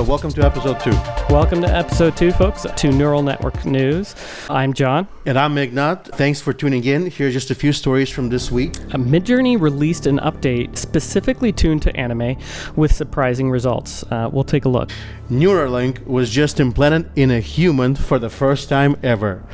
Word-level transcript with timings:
So, 0.00 0.04
welcome 0.04 0.30
to 0.30 0.42
episode 0.42 0.80
two. 0.80 0.92
Welcome 1.28 1.60
to 1.60 1.68
episode 1.68 2.16
two, 2.16 2.32
folks, 2.32 2.64
to 2.74 2.90
Neural 2.90 3.22
Network 3.22 3.66
News. 3.66 4.14
I'm 4.48 4.72
John. 4.72 5.06
And 5.26 5.38
I'm 5.38 5.58
Ignat. 5.58 6.06
Thanks 6.16 6.40
for 6.40 6.54
tuning 6.54 6.82
in. 6.84 7.10
Here's 7.10 7.34
just 7.34 7.50
a 7.50 7.54
few 7.54 7.70
stories 7.70 8.08
from 8.08 8.30
this 8.30 8.50
week. 8.50 8.72
Midjourney 8.92 9.60
released 9.60 10.06
an 10.06 10.18
update 10.20 10.78
specifically 10.78 11.52
tuned 11.52 11.82
to 11.82 11.94
anime 11.94 12.38
with 12.76 12.94
surprising 12.94 13.50
results. 13.50 14.02
Uh, 14.04 14.30
we'll 14.32 14.42
take 14.42 14.64
a 14.64 14.70
look. 14.70 14.90
Neuralink 15.30 16.06
was 16.06 16.30
just 16.30 16.60
implanted 16.60 17.10
in 17.14 17.30
a 17.30 17.40
human 17.40 17.94
for 17.94 18.18
the 18.18 18.30
first 18.30 18.70
time 18.70 18.96
ever. 19.02 19.44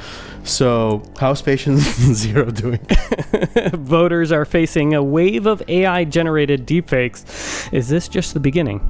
So, 0.45 1.03
how's 1.19 1.43
patient 1.43 1.81
zero 1.81 2.53
doing? 2.53 2.87
Voters 3.73 4.31
are 4.31 4.45
facing 4.45 4.95
a 4.95 5.03
wave 5.03 5.47
of 5.47 5.61
AI 5.67 6.05
generated 6.05 6.69
deepfakes. 6.69 7.73
Is 7.73 7.89
this 7.89 8.07
just 8.07 8.33
the 8.33 8.39
beginning? 8.39 8.81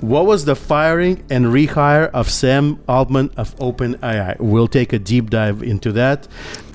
What 0.00 0.24
was 0.24 0.46
the 0.46 0.56
firing 0.56 1.22
and 1.28 1.46
rehire 1.46 2.10
of 2.12 2.30
Sam 2.30 2.82
Altman 2.88 3.30
of 3.36 3.54
OpenAI? 3.56 4.40
We'll 4.40 4.66
take 4.66 4.94
a 4.94 4.98
deep 4.98 5.28
dive 5.28 5.62
into 5.62 5.92
that. 5.92 6.26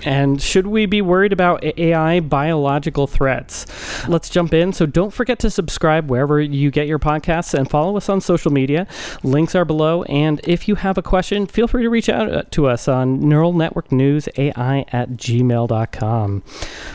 And 0.05 0.41
should 0.41 0.67
we 0.67 0.85
be 0.85 1.01
worried 1.01 1.33
about 1.33 1.63
AI 1.63 2.19
biological 2.19 3.07
threats? 3.07 3.65
Let's 4.07 4.29
jump 4.29 4.53
in. 4.53 4.71
So 4.71 4.85
don't 4.85 5.11
forget 5.11 5.39
to 5.39 5.49
subscribe 5.49 6.09
wherever 6.09 6.39
you 6.39 6.69
get 6.71 6.87
your 6.87 6.99
podcasts 6.99 7.53
and 7.53 7.69
follow 7.69 7.97
us 7.97 8.07
on 8.07 8.21
social 8.21 8.51
media. 8.51 8.87
Links 9.23 9.55
are 9.55 9.65
below. 9.65 10.03
And 10.03 10.39
if 10.43 10.67
you 10.67 10.75
have 10.75 10.97
a 10.97 11.01
question, 11.01 11.47
feel 11.47 11.67
free 11.67 11.83
to 11.83 11.89
reach 11.89 12.07
out 12.07 12.31
uh, 12.31 12.43
to 12.51 12.67
us 12.67 12.87
on 12.87 13.27
neural 13.27 13.51
network 13.51 13.91
news 13.91 14.29
AI 14.37 14.85
at 14.91 15.11
gmail.com. 15.11 16.43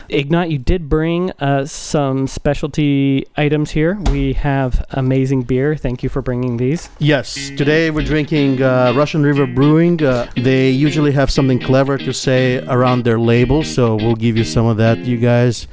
Ignat, 0.09 0.49
you 0.49 0.57
did 0.57 0.87
bring 0.87 1.31
uh, 1.39 1.65
some 1.65 2.27
specialty 2.27 3.25
items 3.35 3.71
here. 3.71 3.95
We 4.09 4.33
have 4.33 4.85
amazing 4.91 5.43
beer. 5.43 5.75
Thank 5.75 6.01
you 6.01 6.09
for 6.09 6.21
bringing 6.21 6.57
these. 6.57 6.89
Yes, 6.99 7.49
today 7.57 7.91
we're 7.91 8.05
drinking 8.05 8.61
uh, 8.61 8.93
Russian 8.95 9.23
River 9.23 9.45
Brewing. 9.45 10.01
Uh, 10.01 10.29
they 10.37 10.69
usually 10.69 11.11
have 11.11 11.29
something 11.29 11.59
clever 11.59 11.97
to 11.97 12.13
say 12.13 12.63
around 12.67 13.00
their 13.01 13.19
label, 13.19 13.63
so 13.63 13.95
we'll 13.95 14.15
give 14.15 14.37
you 14.37 14.43
some 14.43 14.65
of 14.65 14.77
that, 14.77 14.99
you 14.99 15.17
guys. 15.17 15.67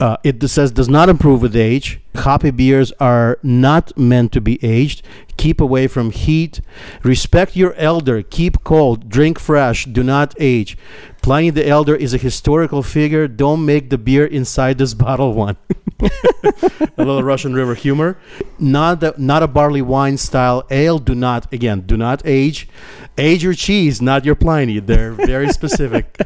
Uh, 0.00 0.16
it 0.24 0.42
says 0.48 0.72
does 0.72 0.88
not 0.88 1.08
improve 1.08 1.42
with 1.42 1.54
age. 1.54 2.00
Hoppy 2.16 2.50
beers 2.50 2.92
are 2.98 3.38
not 3.42 3.96
meant 3.96 4.32
to 4.32 4.40
be 4.40 4.58
aged. 4.64 5.02
Keep 5.36 5.60
away 5.60 5.86
from 5.86 6.10
heat. 6.10 6.60
Respect 7.04 7.54
your 7.54 7.74
elder. 7.74 8.22
Keep 8.22 8.64
cold. 8.64 9.08
Drink 9.08 9.38
fresh. 9.38 9.84
Do 9.86 10.02
not 10.02 10.34
age. 10.38 10.76
Pliny 11.22 11.50
the 11.50 11.66
Elder 11.66 11.94
is 11.94 12.12
a 12.12 12.18
historical 12.18 12.82
figure. 12.82 13.28
Don't 13.28 13.64
make 13.64 13.90
the 13.90 13.98
beer 13.98 14.26
inside 14.26 14.78
this 14.78 14.92
bottle 15.04 15.32
one. 15.34 15.56
a 16.00 16.90
little 16.96 17.22
Russian 17.22 17.54
River 17.54 17.74
humor. 17.76 18.18
Not 18.58 19.02
a, 19.04 19.14
not 19.16 19.44
a 19.44 19.46
barley 19.46 19.82
wine 19.82 20.18
style 20.18 20.64
ale. 20.68 20.98
Do 20.98 21.14
not 21.14 21.52
again. 21.52 21.82
Do 21.82 21.96
not 21.96 22.22
age. 22.24 22.68
Age 23.16 23.44
your 23.44 23.54
cheese, 23.54 24.02
not 24.02 24.24
your 24.24 24.34
Pliny. 24.34 24.80
They're 24.80 25.12
very 25.12 25.48
specific 25.52 26.18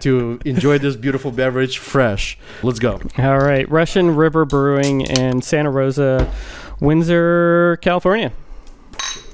to 0.00 0.40
enjoy 0.44 0.78
this 0.78 0.96
beautiful 0.96 1.30
beverage 1.30 1.78
fresh. 1.78 2.36
Let's 2.64 2.80
go. 2.80 3.00
All 3.18 3.38
right, 3.38 3.68
Russian 3.70 4.16
River 4.16 4.44
Brewing 4.44 5.02
in 5.02 5.40
Santa 5.40 5.70
Rosa, 5.70 6.32
Windsor, 6.80 7.78
California. 7.80 8.32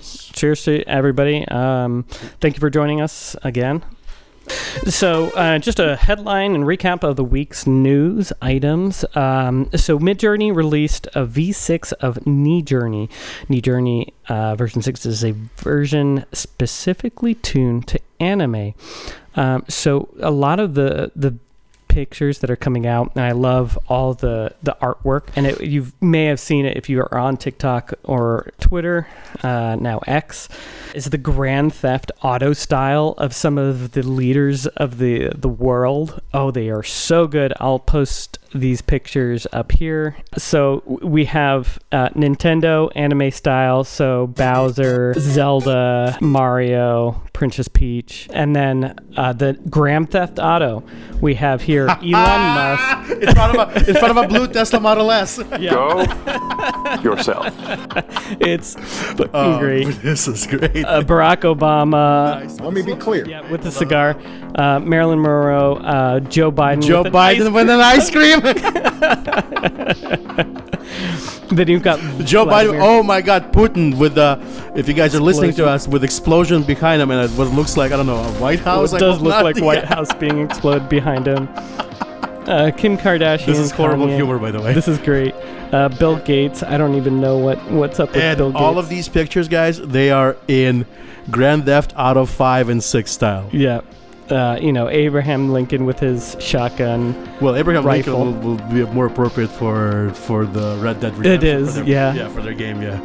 Cheers 0.01 0.65
to 0.65 0.83
everybody. 0.83 1.49
Um, 1.49 2.05
thank 2.41 2.57
you 2.57 2.61
for 2.61 2.69
joining 2.69 3.01
us 3.01 3.35
again. 3.43 3.83
So, 4.89 5.31
uh, 5.31 5.59
just 5.59 5.79
a 5.79 5.97
headline 5.97 6.55
and 6.55 6.65
recap 6.65 7.03
of 7.03 7.17
the 7.17 7.25
week's 7.25 7.67
news 7.67 8.33
items. 8.41 9.05
Um, 9.15 9.71
so, 9.75 9.99
Midjourney 9.99 10.55
released 10.55 11.07
a 11.09 11.27
V6 11.27 11.93
of 11.95 12.17
Niji 12.21 12.65
Journey. 12.65 13.09
Niji 13.49 13.63
Journey 13.63 14.15
uh, 14.29 14.57
version 14.57 14.83
6 14.83 15.07
is 15.07 15.25
a 15.25 15.33
version 15.57 16.25
specifically 16.33 17.35
tuned 17.35 17.87
to 17.89 18.01
anime. 18.21 18.75
Um, 19.37 19.65
so, 19.69 20.09
a 20.21 20.31
lot 20.31 20.61
of 20.61 20.75
the, 20.75 21.13
the 21.15 21.37
pictures 21.99 22.39
that 22.39 22.49
are 22.49 22.55
coming 22.55 22.87
out 22.87 23.11
and 23.17 23.25
I 23.25 23.33
love 23.33 23.77
all 23.89 24.15
the 24.15 24.55
the 24.63 24.77
artwork. 24.81 25.31
And 25.35 25.49
it, 25.49 25.61
you 25.61 25.89
may 26.01 26.27
have 26.27 26.39
seen 26.39 26.65
it 26.65 26.77
if 26.77 26.89
you 26.89 27.01
are 27.01 27.19
on 27.19 27.37
TikTok 27.37 27.95
or 28.05 28.53
Twitter 28.61 29.09
uh, 29.43 29.77
now 29.81 29.99
X 30.07 30.49
is 30.95 31.07
the 31.07 31.19
Grand 31.19 31.75
Theft 31.75 32.13
Auto 32.23 32.53
style 32.53 33.15
of 33.19 33.35
some 33.35 33.59
of 33.59 33.93
the 33.93 34.03
leaders 34.03 34.69
of 34.69 34.99
the 34.99 35.31
the 35.35 35.49
world. 35.49 36.23
Oh 36.33 36.53
they 36.53 36.71
are 36.71 36.85
so 36.85 37.27
good. 37.27 37.53
I'll 37.59 37.81
post 37.81 38.39
these 38.55 38.81
pictures 38.81 39.47
up 39.53 39.73
here. 39.73 40.17
So 40.37 40.83
we 41.03 41.25
have 41.25 41.81
uh, 41.91 42.11
Nintendo 42.11 42.93
anime 42.95 43.33
style. 43.33 43.83
So 43.83 44.29
Bowser 44.29 45.15
Zelda 45.19 46.17
Mario 46.21 47.21
Princess 47.33 47.67
Peach 47.67 48.29
and 48.33 48.55
then 48.55 48.97
uh, 49.17 49.33
the 49.33 49.55
Grand 49.69 50.13
Theft 50.13 50.39
Auto 50.39 50.85
we 51.21 51.35
have 51.35 51.63
here 51.63 51.88
Elon 52.03 52.43
Musk. 52.55 53.11
in 53.23 53.35
front 53.35 53.57
of 53.59 53.69
a 53.77 53.89
in 53.89 53.95
front 53.97 54.11
of 54.19 54.25
a 54.25 54.29
blue 54.29 54.47
Tesla 54.49 54.81
Model 54.81 55.11
S. 55.11 55.39
Yeah. 55.59 55.71
Go 55.73 56.05
yourself. 57.03 57.47
It's 58.41 58.75
fucking 59.17 59.31
Oh, 59.35 59.59
great. 59.59 59.87
This 60.03 60.29
is 60.29 60.47
great. 60.47 60.85
Uh, 60.85 61.03
Barack 61.03 61.43
Obama. 61.43 62.41
Nice. 62.41 62.61
Let 62.61 62.73
me 62.73 62.83
be 62.83 62.95
clear. 62.95 63.27
Yeah, 63.27 63.49
with 63.51 63.63
the 63.63 63.71
cigar. 63.71 64.17
Uh, 64.55 64.79
Marilyn 64.81 65.21
Monroe. 65.21 65.77
Uh, 65.77 66.21
Joe 66.21 66.53
Biden. 66.53 66.83
Joe 66.83 67.03
with 67.03 67.13
Biden 67.13 67.47
ice- 67.47 67.53
with 67.53 67.71
an 67.71 67.81
ice 67.81 68.11
cream. 68.11 68.41
Then 71.57 71.67
you've 71.69 71.83
got 71.83 71.99
Joe 72.25 72.45
Biden. 72.47 72.79
Oh 72.83 73.03
my 73.03 73.21
God, 73.23 73.53
Putin 73.53 73.97
with 73.97 74.15
the. 74.17 74.39
If 74.77 74.87
you 74.87 74.95
guys 74.95 75.15
are 75.15 75.21
listening 75.21 75.53
to 75.55 75.67
us, 75.67 75.89
with 75.89 76.05
explosion 76.05 76.63
behind 76.63 77.01
him 77.01 77.11
and 77.11 77.39
what 77.39 77.49
looks 77.49 77.77
like 77.77 77.91
I 77.93 77.97
don't 77.97 78.07
know 78.07 78.17
a 78.17 78.33
White 78.41 78.61
House. 78.61 78.93
it 78.93 78.97
I 78.97 78.99
does 78.99 79.21
look 79.21 79.31
not. 79.31 79.45
like 79.45 79.57
White 79.61 79.83
Yeah. 79.85 79.87
House 79.95 80.13
being 80.15 80.41
exploded 80.41 80.89
behind 80.89 81.27
him. 81.27 81.49
Uh, 82.47 82.71
Kim 82.77 82.97
Kardashian. 82.97 83.47
This 83.47 83.59
is 83.59 83.71
horrible 83.71 84.07
Kanye. 84.07 84.17
humor, 84.17 84.39
by 84.39 84.51
the 84.51 84.61
way. 84.61 84.73
This 84.73 84.89
is 84.89 84.99
great. 84.99 85.35
Uh, 85.73 85.89
Bill 85.91 86.17
Gates. 86.17 86.63
I 86.63 86.79
don't 86.79 86.95
even 86.95 87.21
know 87.21 87.37
what 87.39 87.59
what's 87.71 88.01
up 88.01 88.11
with 88.13 88.19
and 88.23 88.39
Bill 88.39 88.51
Gates. 88.53 88.61
all 88.63 88.79
of 88.79 88.89
these 88.89 89.09
pictures, 89.09 89.49
guys, 89.49 89.79
they 89.81 90.11
are 90.11 90.37
in 90.49 90.87
Grand 91.31 91.65
Theft 91.67 91.93
Auto 91.97 92.25
5 92.25 92.69
and 92.71 92.83
6 92.83 93.11
style. 93.11 93.49
Yeah. 93.53 93.81
Uh, 94.31 94.59
you 94.61 94.73
know, 94.73 94.89
Abraham 94.89 95.51
Lincoln 95.53 95.85
with 95.87 95.99
his 95.99 96.37
shotgun. 96.39 97.15
Well, 97.41 97.57
Abraham 97.57 97.85
Rifle. 97.85 98.25
Lincoln 98.25 98.43
will, 98.43 98.57
will 98.57 98.87
be 98.87 98.93
more 98.95 99.07
appropriate 99.07 99.49
for 99.49 100.11
for 100.15 100.45
the 100.45 100.77
Red 100.83 101.01
Dead 101.01 101.13
It 101.15 101.19
Redemption. 101.19 101.49
is, 101.49 101.69
for 101.69 101.75
their, 101.81 101.85
yeah. 101.89 102.15
Yeah, 102.15 102.29
for 102.29 102.43
their 102.43 102.55
game, 102.55 102.83
yeah. 102.83 103.01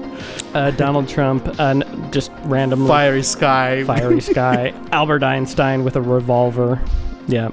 Uh, 0.54 0.72
Donald 0.72 1.08
Trump. 1.08 1.48
Uh, 1.60 1.82
just 2.12 2.32
randomly. 2.44 2.88
Fiery 2.88 3.24
Sky. 3.24 3.84
fiery 3.86 4.22
sky 4.22 4.74
albert 4.92 5.24
einstein 5.24 5.84
with 5.84 5.96
a 5.96 6.02
revolver 6.02 6.80
yeah 7.28 7.50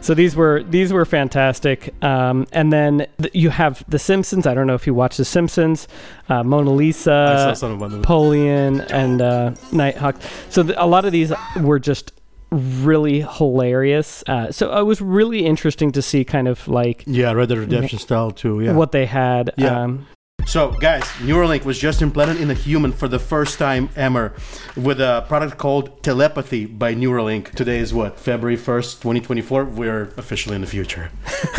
so 0.00 0.12
these 0.14 0.36
were 0.36 0.62
these 0.64 0.92
were 0.92 1.04
fantastic 1.04 1.92
um, 2.04 2.46
and 2.52 2.72
then 2.72 3.06
th- 3.20 3.34
you 3.34 3.48
have 3.50 3.82
the 3.88 3.98
simpsons 3.98 4.46
i 4.46 4.52
don't 4.54 4.66
know 4.66 4.74
if 4.74 4.86
you 4.86 4.92
watch 4.94 5.16
the 5.16 5.24
simpsons 5.24 5.88
uh, 6.28 6.42
mona 6.44 6.70
lisa 6.70 7.52
some 7.56 7.80
of 7.82 7.90
them. 7.90 8.00
napoleon 8.02 8.80
and 8.82 9.20
uh, 9.22 9.50
nighthawk 9.72 10.16
so 10.50 10.62
th- 10.62 10.74
a 10.78 10.86
lot 10.86 11.04
of 11.06 11.12
these 11.12 11.32
were 11.60 11.78
just 11.78 12.12
really 12.50 13.20
hilarious 13.20 14.24
uh, 14.26 14.50
so 14.50 14.76
it 14.78 14.82
was 14.84 15.00
really 15.00 15.44
interesting 15.44 15.92
to 15.92 16.00
see 16.02 16.24
kind 16.24 16.48
of 16.48 16.66
like 16.68 17.04
Yeah, 17.06 17.32
Red 17.32 17.48
Dead 17.50 17.58
Redemption 17.58 17.98
style 17.98 18.30
too. 18.30 18.60
Yeah. 18.60 18.72
what 18.72 18.92
they 18.92 19.06
had 19.06 19.52
Yeah. 19.56 19.82
um, 19.82 20.06
So, 20.46 20.70
guys, 20.70 21.02
Neuralink 21.20 21.64
was 21.66 21.78
just 21.78 22.00
implanted 22.00 22.40
in 22.40 22.50
a 22.50 22.54
human 22.54 22.92
for 22.92 23.06
the 23.06 23.18
first 23.18 23.58
time 23.58 23.90
ever 23.96 24.32
with 24.76 24.98
a 24.98 25.26
product 25.28 25.58
called 25.58 26.02
Telepathy 26.02 26.64
by 26.64 26.94
Neuralink. 26.94 27.54
Today 27.54 27.80
is 27.80 27.92
what? 27.92 28.18
February 28.18 28.56
1st, 28.56 29.02
2024. 29.02 29.64
We're 29.64 30.04
officially 30.16 30.54
in 30.54 30.62
the 30.62 30.66
future. 30.66 31.10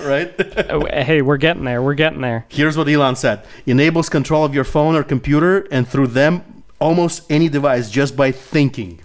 right? 0.00 0.32
oh, 0.70 0.86
hey 0.90 1.20
we're 1.22 1.36
getting 1.36 1.64
there 1.64 1.82
we're 1.82 1.94
getting 1.94 2.22
there 2.22 2.46
Here's 2.48 2.76
what 2.78 2.88
Elon 2.88 3.16
said 3.16 3.44
Enables 3.66 4.08
control 4.08 4.44
of 4.44 4.54
your 4.54 4.64
phone 4.64 4.96
or 4.96 5.02
computer 5.02 5.66
and 5.70 5.86
through 5.86 6.08
them 6.08 6.62
almost 6.80 7.30
any 7.30 7.48
device 7.48 7.90
just 7.90 8.16
by 8.16 8.32
thinking. 8.32 9.00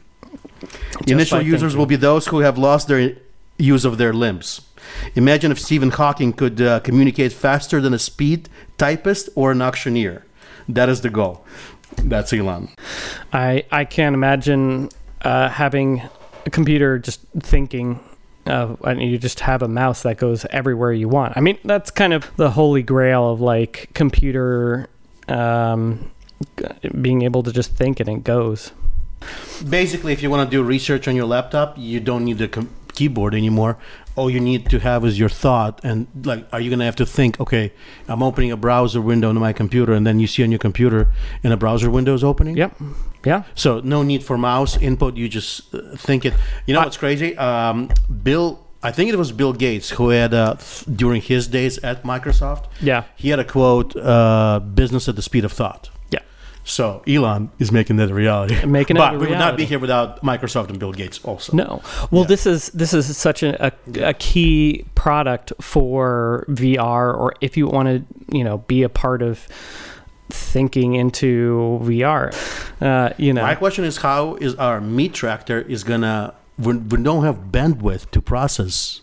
Initial 1.05 1.41
users 1.41 1.61
thinking. 1.61 1.79
will 1.79 1.85
be 1.85 1.95
those 1.95 2.27
who 2.27 2.39
have 2.39 2.57
lost 2.57 2.87
their 2.87 3.15
use 3.57 3.85
of 3.85 3.97
their 3.97 4.13
limbs. 4.13 4.61
Imagine 5.15 5.51
if 5.51 5.59
Stephen 5.59 5.91
Hawking 5.91 6.33
could 6.33 6.61
uh, 6.61 6.79
communicate 6.81 7.33
faster 7.33 7.81
than 7.81 7.93
a 7.93 7.99
speed 7.99 8.49
typist 8.77 9.29
or 9.35 9.51
an 9.51 9.61
auctioneer. 9.61 10.25
That 10.69 10.89
is 10.89 11.01
the 11.01 11.09
goal. 11.09 11.45
That's 11.97 12.33
Elon. 12.33 12.69
I 13.33 13.65
I 13.71 13.85
can't 13.85 14.13
imagine 14.13 14.89
uh, 15.21 15.49
having 15.49 16.01
a 16.45 16.49
computer 16.49 16.99
just 16.99 17.21
thinking. 17.39 17.99
Uh, 18.45 18.77
and 18.85 19.01
you 19.01 19.17
just 19.17 19.41
have 19.41 19.61
a 19.61 19.67
mouse 19.67 20.03
that 20.03 20.17
goes 20.17 20.45
everywhere 20.51 20.93
you 20.93 21.09
want. 21.09 21.33
I 21.35 21.41
mean, 21.41 21.57
that's 21.65 21.91
kind 21.91 22.13
of 22.13 22.31
the 22.37 22.49
holy 22.49 22.81
grail 22.81 23.29
of 23.29 23.41
like 23.41 23.89
computer 23.93 24.87
um, 25.27 26.09
being 27.01 27.23
able 27.23 27.43
to 27.43 27.51
just 27.51 27.75
think 27.75 27.99
and 27.99 28.07
it 28.07 28.23
goes. 28.23 28.71
Basically, 29.69 30.13
if 30.13 30.21
you 30.21 30.29
want 30.29 30.49
to 30.49 30.57
do 30.57 30.63
research 30.63 31.07
on 31.07 31.15
your 31.15 31.25
laptop, 31.25 31.75
you 31.77 31.99
don't 31.99 32.25
need 32.25 32.41
a 32.41 32.47
com- 32.47 32.69
keyboard 32.93 33.33
anymore. 33.33 33.77
all 34.17 34.31
you 34.31 34.39
need 34.39 34.67
to 34.67 34.79
have 34.79 35.05
is 35.05 35.19
your 35.19 35.29
thought, 35.29 35.79
and 35.83 36.07
like, 36.25 36.43
are 36.51 36.59
you 36.59 36.71
gonna 36.71 36.83
have 36.85 36.95
to 36.95 37.05
think? 37.05 37.39
Okay, 37.39 37.71
I'm 38.07 38.23
opening 38.23 38.51
a 38.51 38.57
browser 38.57 38.99
window 38.99 39.29
on 39.29 39.37
my 39.37 39.53
computer, 39.53 39.93
and 39.93 40.07
then 40.07 40.19
you 40.19 40.25
see 40.25 40.43
on 40.43 40.51
your 40.51 40.57
computer, 40.57 41.07
and 41.43 41.53
a 41.53 41.57
browser 41.57 41.91
window 41.91 42.15
is 42.15 42.23
opening. 42.23 42.57
Yep. 42.57 42.71
Yeah. 43.25 43.43
So 43.53 43.79
no 43.81 44.01
need 44.01 44.23
for 44.23 44.35
mouse 44.35 44.75
input. 44.81 45.15
You 45.17 45.29
just 45.29 45.75
uh, 45.75 45.95
think 45.95 46.25
it. 46.25 46.33
You 46.65 46.73
know 46.73 46.79
what's 46.81 46.97
crazy? 46.97 47.37
Um, 47.37 47.89
Bill, 48.23 48.59
I 48.81 48.91
think 48.91 49.11
it 49.13 49.17
was 49.17 49.31
Bill 49.31 49.53
Gates 49.53 49.91
who 49.91 50.09
had 50.09 50.33
uh, 50.33 50.55
during 50.95 51.21
his 51.21 51.47
days 51.47 51.77
at 51.83 52.01
Microsoft. 52.03 52.65
Yeah. 52.81 53.03
He 53.15 53.29
had 53.29 53.39
a 53.39 53.45
quote: 53.45 53.95
uh, 53.95 54.59
"Business 54.61 55.07
at 55.07 55.15
the 55.15 55.21
speed 55.21 55.45
of 55.45 55.51
thought." 55.53 55.91
Yeah. 56.67 56.71
So 56.71 57.03
Elon 57.07 57.49
is 57.59 57.71
making 57.71 57.95
that 57.97 58.11
a 58.11 58.13
reality. 58.13 58.65
Making 58.65 58.97
it 58.97 58.99
but 58.99 59.13
we 59.13 59.27
would 59.27 59.39
not 59.39 59.55
be 59.57 59.65
here 59.65 59.79
without 59.79 60.21
Microsoft 60.21 60.69
and 60.69 60.79
Bill 60.79 60.91
Gates 60.91 61.19
also. 61.23 61.55
No. 61.55 61.81
Well, 62.11 62.23
Yeah. 62.23 62.27
this 62.27 62.45
is 62.45 62.69
this 62.69 62.93
is 62.93 63.17
such 63.17 63.41
a, 63.43 63.67
a, 63.67 63.71
a 64.09 64.13
key 64.13 64.85
product 64.95 65.53
for 65.61 66.45
VR, 66.49 67.17
or 67.17 67.33
if 67.41 67.55
you 67.57 67.67
want 67.67 67.87
to, 67.87 68.35
you 68.35 68.43
know, 68.43 68.59
be 68.59 68.83
a 68.83 68.89
part 68.89 69.21
of 69.21 69.47
thinking 70.29 70.95
into 70.95 71.79
VR. 71.83 72.33
Uh, 72.81 73.13
you 73.17 73.33
know, 73.33 73.43
My 73.43 73.55
question 73.55 73.85
is, 73.85 73.97
how 73.97 74.35
is 74.35 74.55
our 74.55 74.81
meat 74.81 75.13
tractor 75.13 75.61
is 75.61 75.83
gonna? 75.83 76.33
We, 76.59 76.75
we 76.75 77.01
don't 77.01 77.23
have 77.23 77.51
bandwidth 77.51 78.11
to 78.11 78.21
process. 78.21 79.01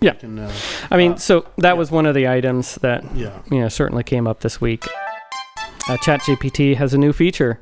Yeah. 0.00 0.14
Can, 0.14 0.38
uh, 0.38 0.52
I 0.90 0.96
mean, 0.96 1.12
uh, 1.12 1.16
so 1.16 1.46
that 1.58 1.76
was 1.76 1.90
one 1.90 2.06
of 2.06 2.14
the 2.14 2.28
items 2.28 2.76
that 2.76 3.04
yeah. 3.14 3.40
you 3.50 3.60
know 3.60 3.68
certainly 3.68 4.04
came 4.04 4.26
up 4.26 4.40
this 4.40 4.60
week. 4.60 4.84
Uh, 5.88 5.96
ChatGPT 5.98 6.76
has 6.76 6.94
a 6.94 6.98
new 6.98 7.12
feature, 7.12 7.60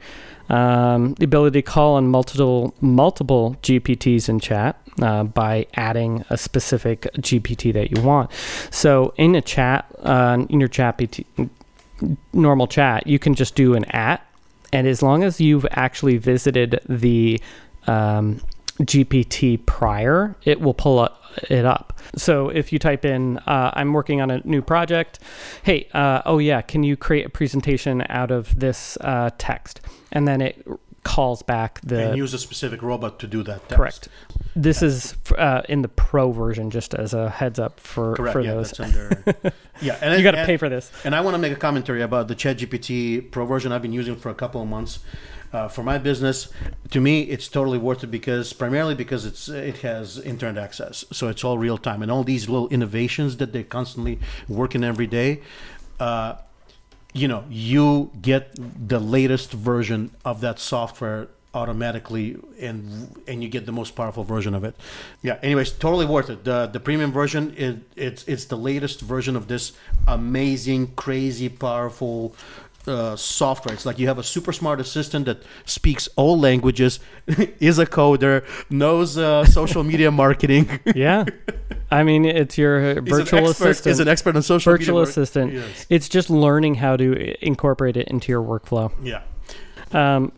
um, 0.48 1.14
the 1.14 1.24
ability 1.24 1.60
to 1.60 1.62
call 1.62 1.94
on 1.94 2.06
multiple 2.06 2.74
multiple 2.80 3.56
GPTs 3.62 4.28
in 4.28 4.38
chat 4.38 4.80
uh, 5.00 5.24
by 5.24 5.66
adding 5.74 6.24
a 6.30 6.36
specific 6.36 7.02
GPT 7.18 7.72
that 7.72 7.90
you 7.90 8.02
want. 8.02 8.30
So 8.70 9.12
in 9.16 9.34
a 9.34 9.40
chat, 9.40 9.86
uh, 10.00 10.46
in 10.48 10.60
your 10.60 10.68
ChatGPT, 10.68 11.50
normal 12.32 12.66
chat, 12.66 13.06
you 13.06 13.18
can 13.18 13.34
just 13.34 13.54
do 13.54 13.74
an 13.74 13.84
at, 13.86 14.24
and 14.72 14.86
as 14.86 15.02
long 15.02 15.24
as 15.24 15.40
you've 15.40 15.66
actually 15.72 16.18
visited 16.18 16.80
the 16.88 17.40
um, 17.86 18.40
GPT 18.80 19.64
prior, 19.66 20.36
it 20.44 20.60
will 20.60 20.74
pull 20.74 20.98
up, 20.98 21.22
it 21.48 21.64
up. 21.64 22.00
So 22.16 22.48
if 22.48 22.72
you 22.72 22.78
type 22.78 23.04
in, 23.04 23.38
uh, 23.38 23.70
I'm 23.74 23.92
working 23.92 24.20
on 24.20 24.30
a 24.30 24.40
new 24.46 24.62
project, 24.62 25.18
hey, 25.62 25.88
uh, 25.94 26.22
oh 26.26 26.38
yeah, 26.38 26.62
can 26.62 26.82
you 26.82 26.96
create 26.96 27.26
a 27.26 27.30
presentation 27.30 28.04
out 28.08 28.30
of 28.30 28.58
this 28.58 28.96
uh, 29.00 29.30
text? 29.38 29.80
And 30.10 30.26
then 30.26 30.40
it 30.40 30.66
calls 31.04 31.42
back 31.42 31.80
the. 31.82 32.08
and 32.08 32.16
use 32.16 32.32
a 32.32 32.38
specific 32.38 32.82
robot 32.82 33.18
to 33.20 33.26
do 33.26 33.42
that. 33.42 33.68
Text. 33.68 33.76
Correct. 33.76 34.08
This 34.54 34.82
is 34.82 35.14
uh, 35.38 35.62
in 35.68 35.82
the 35.82 35.88
pro 35.88 36.30
version, 36.30 36.70
just 36.70 36.94
as 36.94 37.14
a 37.14 37.30
heads 37.30 37.58
up 37.58 37.80
for, 37.80 38.14
Correct. 38.14 38.32
for 38.32 38.40
yeah, 38.40 38.52
those. 38.52 38.70
that's 38.70 38.80
under. 38.80 39.52
yeah, 39.80 39.98
and 40.02 40.16
you 40.16 40.22
got 40.22 40.32
to 40.32 40.44
pay 40.44 40.56
for 40.56 40.68
this. 40.68 40.92
And 41.04 41.14
I 41.14 41.20
want 41.22 41.34
to 41.34 41.38
make 41.38 41.52
a 41.52 41.56
commentary 41.56 42.02
about 42.02 42.28
the 42.28 42.34
ChatGPT 42.34 43.30
Pro 43.30 43.46
version. 43.46 43.72
I've 43.72 43.82
been 43.82 43.92
using 43.92 44.16
for 44.16 44.28
a 44.28 44.34
couple 44.34 44.62
of 44.62 44.68
months. 44.68 45.00
Uh, 45.52 45.68
for 45.68 45.82
my 45.82 45.98
business, 45.98 46.48
to 46.90 47.00
me, 47.00 47.22
it's 47.22 47.46
totally 47.46 47.78
worth 47.78 48.02
it 48.02 48.06
because 48.06 48.52
primarily 48.54 48.94
because 48.94 49.26
it's 49.26 49.48
it 49.48 49.78
has 49.78 50.18
internet 50.18 50.62
access, 50.62 51.04
so 51.12 51.28
it's 51.28 51.44
all 51.44 51.58
real 51.58 51.76
time, 51.76 52.02
and 52.02 52.10
all 52.10 52.24
these 52.24 52.48
little 52.48 52.68
innovations 52.68 53.36
that 53.36 53.52
they're 53.52 53.62
constantly 53.62 54.18
working 54.48 54.82
every 54.82 55.06
day. 55.06 55.42
Uh, 56.00 56.36
you 57.12 57.28
know, 57.28 57.44
you 57.50 58.10
get 58.22 58.56
the 58.88 58.98
latest 58.98 59.52
version 59.52 60.10
of 60.24 60.40
that 60.40 60.58
software 60.58 61.28
automatically 61.54 62.36
and 62.60 63.14
and 63.26 63.42
you 63.42 63.48
get 63.48 63.66
the 63.66 63.72
most 63.72 63.94
powerful 63.94 64.24
version 64.24 64.54
of 64.54 64.64
it. 64.64 64.74
Yeah 65.20 65.38
anyways 65.42 65.72
totally 65.72 66.06
worth 66.06 66.30
it. 66.30 66.44
The 66.44 66.66
the 66.66 66.80
premium 66.80 67.12
version 67.12 67.54
it, 67.56 67.80
it's 67.94 68.24
it's 68.24 68.46
the 68.46 68.56
latest 68.56 69.00
version 69.00 69.36
of 69.36 69.48
this 69.48 69.72
amazing 70.08 70.94
crazy 70.96 71.48
powerful 71.50 72.34
uh, 72.86 73.14
software 73.16 73.74
it's 73.74 73.86
like 73.86 73.98
you 73.98 74.06
have 74.08 74.18
a 74.18 74.22
super 74.22 74.52
smart 74.52 74.80
assistant 74.80 75.26
that 75.26 75.38
speaks 75.64 76.08
all 76.16 76.38
languages 76.38 76.98
is 77.60 77.78
a 77.78 77.86
coder 77.86 78.44
knows 78.70 79.16
uh, 79.16 79.44
social 79.44 79.84
media 79.84 80.10
marketing 80.24 80.68
yeah. 80.94 81.24
I 81.90 82.04
mean, 82.04 82.24
it's 82.24 82.56
your 82.56 82.78
uh, 82.80 82.94
virtual 83.02 83.48
expert- 83.48 83.68
assistant. 83.70 83.92
is 83.92 84.00
an 84.00 84.08
expert 84.08 84.34
on 84.34 84.42
social 84.42 84.72
media 84.72 84.86
virtual 84.86 84.98
mark- 85.00 85.08
assistant. 85.10 85.52
Yes. 85.52 85.86
It's 85.90 86.08
just 86.08 86.30
learning 86.30 86.76
how 86.76 86.96
to 86.96 87.34
incorporate 87.46 87.98
it 87.98 88.08
into 88.08 88.32
your 88.32 88.42
workflow. 88.42 88.90
yeah 89.02 89.22
Um, 89.92 90.32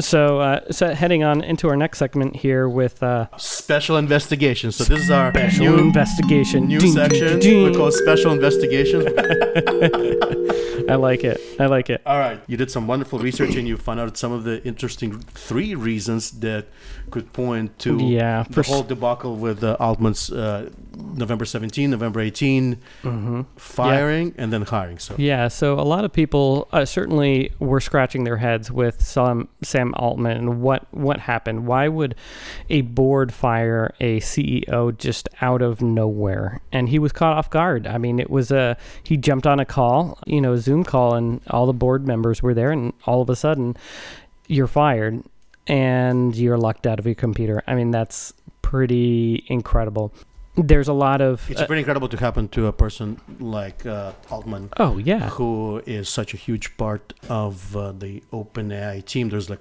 so, 0.00 0.40
uh, 0.40 0.60
so 0.70 0.94
heading 0.94 1.22
on 1.24 1.42
into 1.42 1.68
our 1.68 1.76
next 1.76 1.98
segment 1.98 2.36
here 2.36 2.68
with 2.68 3.02
uh, 3.02 3.26
special 3.36 3.96
investigations 3.96 4.76
so 4.76 4.84
this 4.84 5.00
is 5.04 5.10
our 5.10 5.30
special 5.32 5.64
new 5.64 5.78
investigation. 5.78 6.66
new 6.66 6.78
Ding, 6.80 6.92
section 6.92 7.38
ding, 7.40 7.64
we 7.64 7.70
ding. 7.70 7.78
call 7.78 7.90
special 7.90 8.32
investigations 8.32 9.04
I 10.88 10.94
like 10.94 11.22
it. 11.24 11.40
I 11.60 11.66
like 11.66 11.90
it. 11.90 12.00
all 12.06 12.18
right 12.18 12.40
you 12.46 12.56
did 12.56 12.70
some 12.70 12.86
wonderful 12.86 13.18
research 13.18 13.54
and 13.56 13.66
you 13.68 13.76
found 13.76 14.00
out 14.00 14.16
some 14.16 14.32
of 14.32 14.44
the 14.44 14.62
interesting 14.64 15.18
three 15.18 15.74
reasons 15.74 16.30
that 16.40 16.66
could 17.08 17.32
point 17.32 17.78
to 17.80 17.98
Yeah, 17.98 18.44
the 18.48 18.62
whole 18.62 18.82
debacle 18.82 19.36
with 19.36 19.62
uh, 19.64 19.76
altman's 19.80 20.30
uh, 20.30 20.70
november 21.14 21.44
17 21.44 21.90
november 21.90 22.20
18 22.20 22.78
firing 23.56 24.34
and 24.36 24.52
then 24.52 24.62
hiring 24.62 24.98
so 24.98 25.14
Mm-hmm. 25.18 25.22
Yeah, 25.22 25.48
so 25.48 25.74
a 25.74 25.82
lot 25.82 26.04
of 26.04 26.12
people 26.12 26.68
uh, 26.70 26.84
certainly 26.84 27.50
were 27.58 27.80
scratching 27.80 28.22
their 28.22 28.36
heads 28.36 28.70
with 28.70 29.02
Sam, 29.02 29.48
Sam 29.62 29.92
Altman 29.96 30.36
and 30.36 30.62
what 30.62 30.86
what 30.92 31.18
happened. 31.18 31.66
Why 31.66 31.88
would 31.88 32.14
a 32.70 32.82
board 32.82 33.32
fire 33.32 33.92
a 34.00 34.20
CEO 34.20 34.96
just 34.96 35.28
out 35.40 35.60
of 35.60 35.82
nowhere? 35.82 36.60
And 36.70 36.88
he 36.88 37.00
was 37.00 37.10
caught 37.10 37.36
off 37.36 37.50
guard. 37.50 37.86
I 37.88 37.98
mean, 37.98 38.20
it 38.20 38.30
was 38.30 38.52
a 38.52 38.76
he 39.02 39.16
jumped 39.16 39.46
on 39.46 39.58
a 39.58 39.64
call, 39.64 40.18
you 40.26 40.40
know, 40.40 40.52
a 40.52 40.58
Zoom 40.58 40.84
call, 40.84 41.14
and 41.14 41.40
all 41.50 41.66
the 41.66 41.72
board 41.72 42.06
members 42.06 42.42
were 42.42 42.54
there, 42.54 42.70
and 42.70 42.92
all 43.04 43.20
of 43.20 43.28
a 43.28 43.36
sudden, 43.36 43.76
you're 44.46 44.68
fired 44.68 45.24
and 45.68 46.34
you're 46.34 46.58
locked 46.58 46.86
out 46.86 46.98
of 46.98 47.06
your 47.06 47.14
computer. 47.14 47.62
I 47.66 47.74
mean, 47.74 47.90
that's 47.90 48.32
pretty 48.62 49.44
incredible. 49.46 50.12
There's 50.56 50.88
a 50.88 50.92
lot 50.92 51.20
of 51.20 51.48
it's 51.48 51.60
uh, 51.60 51.66
pretty 51.66 51.80
incredible 51.80 52.08
to 52.08 52.16
happen 52.16 52.48
to 52.48 52.66
a 52.66 52.72
person 52.72 53.20
like 53.38 53.86
uh, 53.86 54.12
altman 54.28 54.70
oh 54.78 54.98
yeah 54.98 55.28
who 55.30 55.80
is 55.86 56.08
such 56.08 56.34
a 56.34 56.36
huge 56.36 56.76
part 56.76 57.14
of 57.28 57.76
uh, 57.76 57.92
the 57.92 58.24
OpenAI 58.32 59.04
team. 59.04 59.28
There's 59.28 59.48
like, 59.48 59.60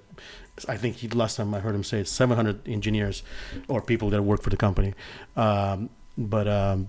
I 0.67 0.75
think 0.75 0.95
he, 0.95 1.07
last 1.09 1.35
time 1.37 1.53
I 1.53 1.59
heard 1.59 1.75
him 1.75 1.83
say 1.83 1.99
it's 1.99 2.09
700 2.09 2.67
engineers 2.67 3.21
or 3.67 3.79
people 3.79 4.09
that 4.09 4.23
work 4.23 4.41
for 4.41 4.49
the 4.49 4.57
company. 4.57 4.95
Um, 5.35 5.91
but 6.17 6.47
um, 6.47 6.87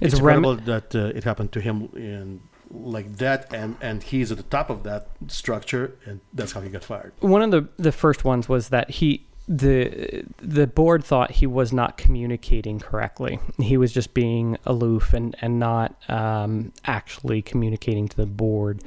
it's, 0.00 0.14
it's 0.14 0.22
rem- 0.22 0.44
incredible 0.44 0.64
that 0.72 0.94
uh, 0.94 1.18
it 1.18 1.24
happened 1.24 1.50
to 1.52 1.60
him 1.60 1.88
in 1.96 2.40
like 2.70 3.16
that, 3.16 3.52
and 3.52 3.76
and 3.80 4.02
he's 4.02 4.30
at 4.30 4.38
the 4.38 4.44
top 4.44 4.70
of 4.70 4.82
that 4.84 5.08
structure, 5.28 5.96
and 6.04 6.20
that's 6.32 6.52
how 6.52 6.60
he 6.60 6.68
got 6.68 6.84
fired. 6.84 7.12
one 7.20 7.42
of 7.42 7.50
the 7.50 7.68
the 7.76 7.92
first 7.92 8.24
ones 8.24 8.48
was 8.48 8.68
that 8.70 8.90
he 8.90 9.24
the 9.48 10.24
the 10.38 10.66
board 10.66 11.04
thought 11.04 11.30
he 11.30 11.46
was 11.46 11.72
not 11.72 11.96
communicating 11.96 12.80
correctly. 12.80 13.38
He 13.58 13.76
was 13.76 13.92
just 13.92 14.12
being 14.12 14.58
aloof 14.66 15.12
and 15.12 15.36
and 15.40 15.58
not 15.58 15.94
um, 16.10 16.72
actually 16.84 17.42
communicating 17.42 18.08
to 18.08 18.16
the 18.16 18.26
board. 18.26 18.82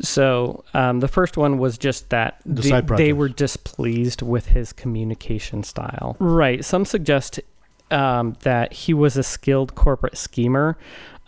So 0.00 0.64
um, 0.72 1.00
the 1.00 1.08
first 1.08 1.36
one 1.36 1.58
was 1.58 1.76
just 1.76 2.08
that 2.08 2.40
The 2.46 2.82
they, 2.88 2.96
they 2.96 3.12
were 3.12 3.28
displeased 3.28 4.22
with 4.22 4.46
his 4.46 4.72
communication 4.72 5.62
style. 5.62 6.16
Right. 6.18 6.64
Some 6.64 6.86
suggest 6.86 7.38
um, 7.90 8.36
that 8.40 8.72
he 8.72 8.94
was 8.94 9.18
a 9.18 9.22
skilled 9.22 9.74
corporate 9.74 10.16
schemer 10.16 10.78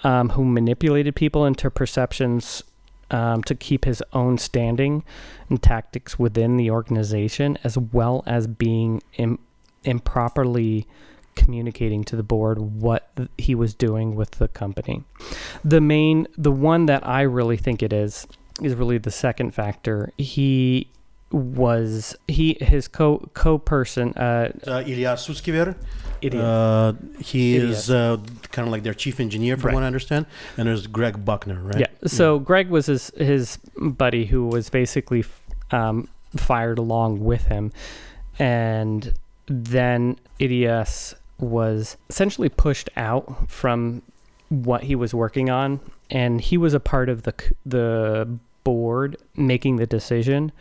um, 0.04 0.30
who 0.30 0.44
manipulated 0.44 1.14
people 1.14 1.44
into 1.44 1.70
perceptions 1.70 2.62
um, 3.10 3.42
to 3.44 3.54
keep 3.54 3.84
his 3.84 4.02
own 4.12 4.38
standing 4.38 5.04
and 5.48 5.62
tactics 5.62 6.18
within 6.18 6.56
the 6.56 6.70
organization, 6.70 7.58
as 7.62 7.76
well 7.76 8.22
as 8.26 8.46
being 8.46 9.02
Im- 9.16 9.38
improperly 9.84 10.86
communicating 11.34 12.04
to 12.04 12.16
the 12.16 12.22
board 12.22 12.58
what 12.58 13.10
he 13.38 13.54
was 13.54 13.74
doing 13.74 14.14
with 14.14 14.32
the 14.32 14.48
company. 14.48 15.02
The 15.64 15.80
main, 15.80 16.26
the 16.36 16.52
one 16.52 16.86
that 16.86 17.06
I 17.06 17.22
really 17.22 17.56
think 17.56 17.82
it 17.82 17.92
is, 17.92 18.26
is 18.62 18.74
really 18.74 18.98
the 18.98 19.10
second 19.10 19.52
factor. 19.52 20.12
He 20.18 20.88
was 21.32 22.14
he 22.28 22.56
his 22.60 22.88
co 22.88 23.28
co 23.34 23.58
person 23.58 24.12
uh 24.14 24.50
Uh, 24.66 24.82
Ilya 24.86 25.14
Sutskever, 25.16 25.76
idiot 26.20 26.44
uh, 26.44 26.92
he 27.20 27.56
Idiot. 27.56 27.70
is 27.70 27.90
uh, 27.90 28.18
kind 28.50 28.68
of 28.68 28.72
like 28.72 28.82
their 28.82 28.94
chief 28.94 29.18
engineer, 29.20 29.56
from 29.56 29.68
Right. 29.68 29.74
what 29.74 29.82
I 29.82 29.86
understand. 29.86 30.26
And 30.56 30.68
there's 30.68 30.86
Greg 30.86 31.24
Buckner, 31.24 31.60
right? 31.60 31.80
Yeah. 31.80 31.86
So 32.06 32.38
Greg 32.38 32.68
was 32.68 32.86
his 32.86 33.10
his 33.16 33.58
buddy 33.76 34.26
who 34.26 34.46
was 34.46 34.68
basically 34.70 35.24
um, 35.70 36.08
fired 36.36 36.78
along 36.78 37.20
with 37.24 37.44
him, 37.46 37.72
and 38.38 39.14
then 39.46 40.16
Idias 40.38 41.14
was 41.38 41.96
essentially 42.08 42.48
pushed 42.48 42.88
out 42.96 43.50
from 43.50 44.02
what 44.48 44.84
he 44.84 44.94
was 44.94 45.14
working 45.14 45.48
on, 45.50 45.80
and 46.10 46.40
he 46.40 46.56
was 46.58 46.74
a 46.74 46.80
part 46.80 47.08
of 47.08 47.22
the 47.22 47.34
the 47.64 48.28
board 48.64 49.16
making 49.34 49.76
the 49.76 49.86
decision. 49.86 50.52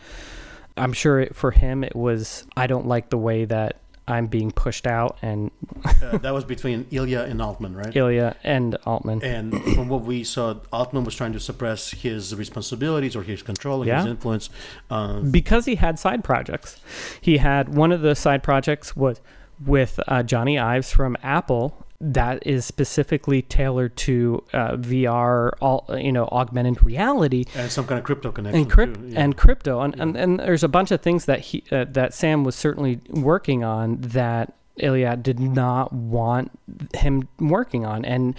I'm 0.82 0.94
sure 0.94 1.20
it, 1.22 1.36
for 1.36 1.52
him 1.52 1.84
it 1.84 1.96
was 1.96 2.46
I 2.58 2.68
don't 2.68 2.88
like 2.88 3.10
the 3.10 3.18
way 3.18 3.46
that 3.46 3.78
I'm 4.08 4.28
being 4.28 4.52
pushed 4.52 4.88
out, 4.88 5.18
and 5.22 5.52
Uh, 5.86 6.18
that 6.18 6.34
was 6.34 6.44
between 6.44 6.86
Ilya 6.92 7.22
and 7.30 7.42
Altman, 7.42 7.76
right? 7.76 7.96
Ilya 7.96 8.36
and 8.44 8.76
Altman. 8.86 9.24
And 9.24 9.54
from 9.76 9.88
what 9.90 10.02
we 10.02 10.24
saw, 10.24 10.56
Altman 10.74 11.04
was 11.04 11.16
trying 11.16 11.34
to 11.34 11.40
suppress 11.40 11.92
his 11.92 12.36
responsibilities 12.36 13.16
or 13.16 13.24
his 13.24 13.42
control 13.44 13.84
and 13.84 13.92
his 13.92 14.06
influence. 14.06 14.50
Uh, 14.90 15.20
because 15.20 15.66
he 15.66 15.76
had 15.76 16.00
side 16.00 16.24
projects. 16.24 16.82
He 17.22 17.38
had 17.38 17.70
one 17.70 17.92
of 17.92 18.02
the 18.02 18.16
side 18.16 18.44
projects 18.44 18.96
was 18.96 19.22
with 19.64 20.00
uh, 20.08 20.24
Johnny 20.24 20.58
Ives 20.58 20.92
from 20.92 21.16
Apple 21.22 21.86
that 22.01 22.46
is 22.48 22.65
specifically 22.65 23.43
tailored 23.43 23.96
to 23.96 24.43
uh, 24.53 24.72
VR, 24.72 25.51
all 25.62 25.86
you 25.91 26.12
know, 26.12 26.25
augmented 26.31 26.84
reality 26.84 27.46
and 27.55 27.72
some 27.72 27.86
kind 27.86 28.00
of 28.00 28.03
crypto 28.03 28.31
connection. 28.31 28.62
and 28.62 28.72
crypt 28.72 28.96
too, 28.96 29.08
yeah. 29.08 29.20
and 29.22 29.38
crypto, 29.38 29.81
and, 29.81 30.00
and 30.00 30.17
and 30.17 30.39
there's 30.39 30.63
a 30.63 30.67
bunch 30.67 30.91
of 30.91 31.01
things 31.01 31.25
that 31.25 31.39
he 31.39 31.63
uh, 31.72 31.86
that 31.89 32.13
Sam 32.13 32.43
was 32.43 32.55
certainly 32.55 33.00
working 33.10 33.63
on 33.63 33.98
that 34.01 34.53
Ilya 34.77 35.17
did 35.17 35.39
not 35.39 35.93
want 35.93 36.51
him 36.96 37.27
working 37.39 37.86
on, 37.86 38.03
and 38.03 38.36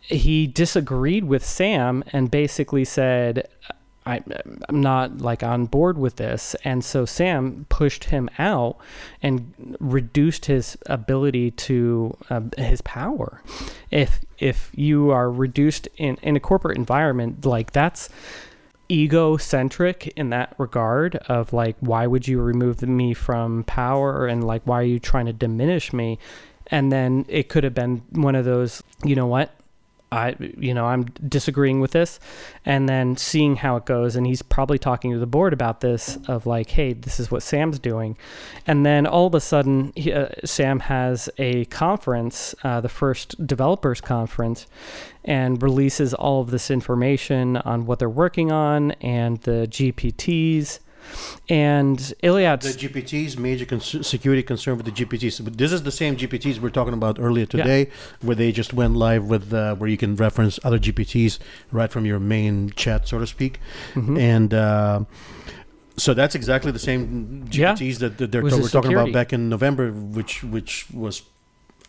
he 0.00 0.46
disagreed 0.46 1.24
with 1.24 1.44
Sam 1.44 2.02
and 2.12 2.30
basically 2.30 2.84
said. 2.84 3.48
I, 4.06 4.20
I'm 4.68 4.80
not 4.80 5.18
like 5.18 5.42
on 5.42 5.66
board 5.66 5.98
with 5.98 6.16
this, 6.16 6.56
and 6.64 6.82
so 6.82 7.04
Sam 7.04 7.66
pushed 7.68 8.04
him 8.04 8.30
out 8.38 8.78
and 9.22 9.76
reduced 9.78 10.46
his 10.46 10.78
ability 10.86 11.50
to 11.52 12.16
uh, 12.30 12.40
his 12.56 12.80
power. 12.80 13.42
If 13.90 14.20
if 14.38 14.70
you 14.74 15.10
are 15.10 15.30
reduced 15.30 15.86
in 15.96 16.16
in 16.22 16.34
a 16.34 16.40
corporate 16.40 16.78
environment, 16.78 17.44
like 17.44 17.72
that's 17.72 18.08
egocentric 18.90 20.08
in 20.16 20.30
that 20.30 20.54
regard 20.58 21.16
of 21.28 21.52
like 21.52 21.76
why 21.80 22.06
would 22.06 22.26
you 22.26 22.40
remove 22.40 22.82
me 22.82 23.12
from 23.12 23.64
power? 23.64 24.26
And 24.26 24.42
like 24.42 24.62
why 24.64 24.80
are 24.80 24.84
you 24.84 24.98
trying 24.98 25.26
to 25.26 25.32
diminish 25.32 25.92
me? 25.92 26.18
And 26.68 26.90
then 26.90 27.26
it 27.28 27.48
could 27.48 27.64
have 27.64 27.74
been 27.74 28.02
one 28.12 28.34
of 28.34 28.46
those 28.46 28.82
you 29.04 29.14
know 29.14 29.26
what 29.26 29.59
I 30.12 30.36
you 30.38 30.74
know 30.74 30.86
I'm 30.86 31.04
disagreeing 31.28 31.80
with 31.80 31.92
this 31.92 32.18
and 32.64 32.88
then 32.88 33.16
seeing 33.16 33.56
how 33.56 33.76
it 33.76 33.86
goes. 33.86 34.16
And 34.16 34.26
he's 34.26 34.42
probably 34.42 34.78
talking 34.78 35.12
to 35.12 35.18
the 35.18 35.26
board 35.26 35.52
about 35.52 35.80
this 35.80 36.18
of 36.28 36.46
like 36.46 36.70
hey 36.70 36.92
this 36.92 37.20
is 37.20 37.30
what 37.30 37.42
Sam's 37.42 37.78
doing. 37.78 38.16
And 38.66 38.84
then 38.84 39.06
all 39.06 39.26
of 39.26 39.34
a 39.34 39.40
sudden 39.40 39.92
he, 39.94 40.12
uh, 40.12 40.28
Sam 40.44 40.80
has 40.80 41.28
a 41.38 41.64
conference 41.66 42.54
uh, 42.64 42.80
the 42.80 42.88
first 42.88 43.46
developers 43.46 44.00
conference 44.00 44.66
and 45.24 45.62
releases 45.62 46.14
all 46.14 46.40
of 46.40 46.50
this 46.50 46.70
information 46.70 47.56
on 47.58 47.86
what 47.86 47.98
they're 47.98 48.08
working 48.08 48.50
on 48.50 48.92
and 48.92 49.38
the 49.42 49.66
GPTs 49.70 50.80
and 51.48 51.98
The 51.98 52.88
GPTs, 52.88 53.38
major 53.38 53.64
cons- 53.64 54.06
security 54.06 54.42
concern 54.42 54.76
with 54.76 54.86
the 54.86 54.92
GPTs. 54.92 55.42
But 55.44 55.58
this 55.58 55.72
is 55.72 55.82
the 55.82 55.90
same 55.90 56.16
GPTs 56.16 56.58
we 56.58 56.68
are 56.68 56.70
talking 56.72 56.94
about 56.94 57.18
earlier 57.20 57.46
today, 57.46 57.88
where 58.20 58.36
they 58.36 58.52
just 58.52 58.72
went 58.72 58.94
live 58.96 59.24
with 59.26 59.52
uh, 59.52 59.74
where 59.76 59.88
you 59.88 59.96
can 59.96 60.16
reference 60.16 60.58
other 60.64 60.78
GPTs 60.78 61.38
right 61.72 61.90
from 61.90 62.06
your 62.06 62.20
main 62.20 62.70
chat, 62.76 63.08
so 63.08 63.18
to 63.18 63.26
speak. 63.26 63.58
Mhm. 63.94 64.18
And 64.18 64.54
uh, 64.54 65.04
so 65.96 66.14
that's 66.14 66.34
exactly 66.34 66.70
the 66.72 66.78
same 66.78 67.46
Yeah. 67.50 67.74
GPTs 67.74 67.98
that, 67.98 68.18
that 68.18 68.42
we're 68.42 68.68
talking 68.68 68.92
about 68.92 69.12
back 69.12 69.32
in 69.32 69.48
November, 69.48 69.90
which 69.92 70.42
which 70.44 70.86
was 70.92 71.22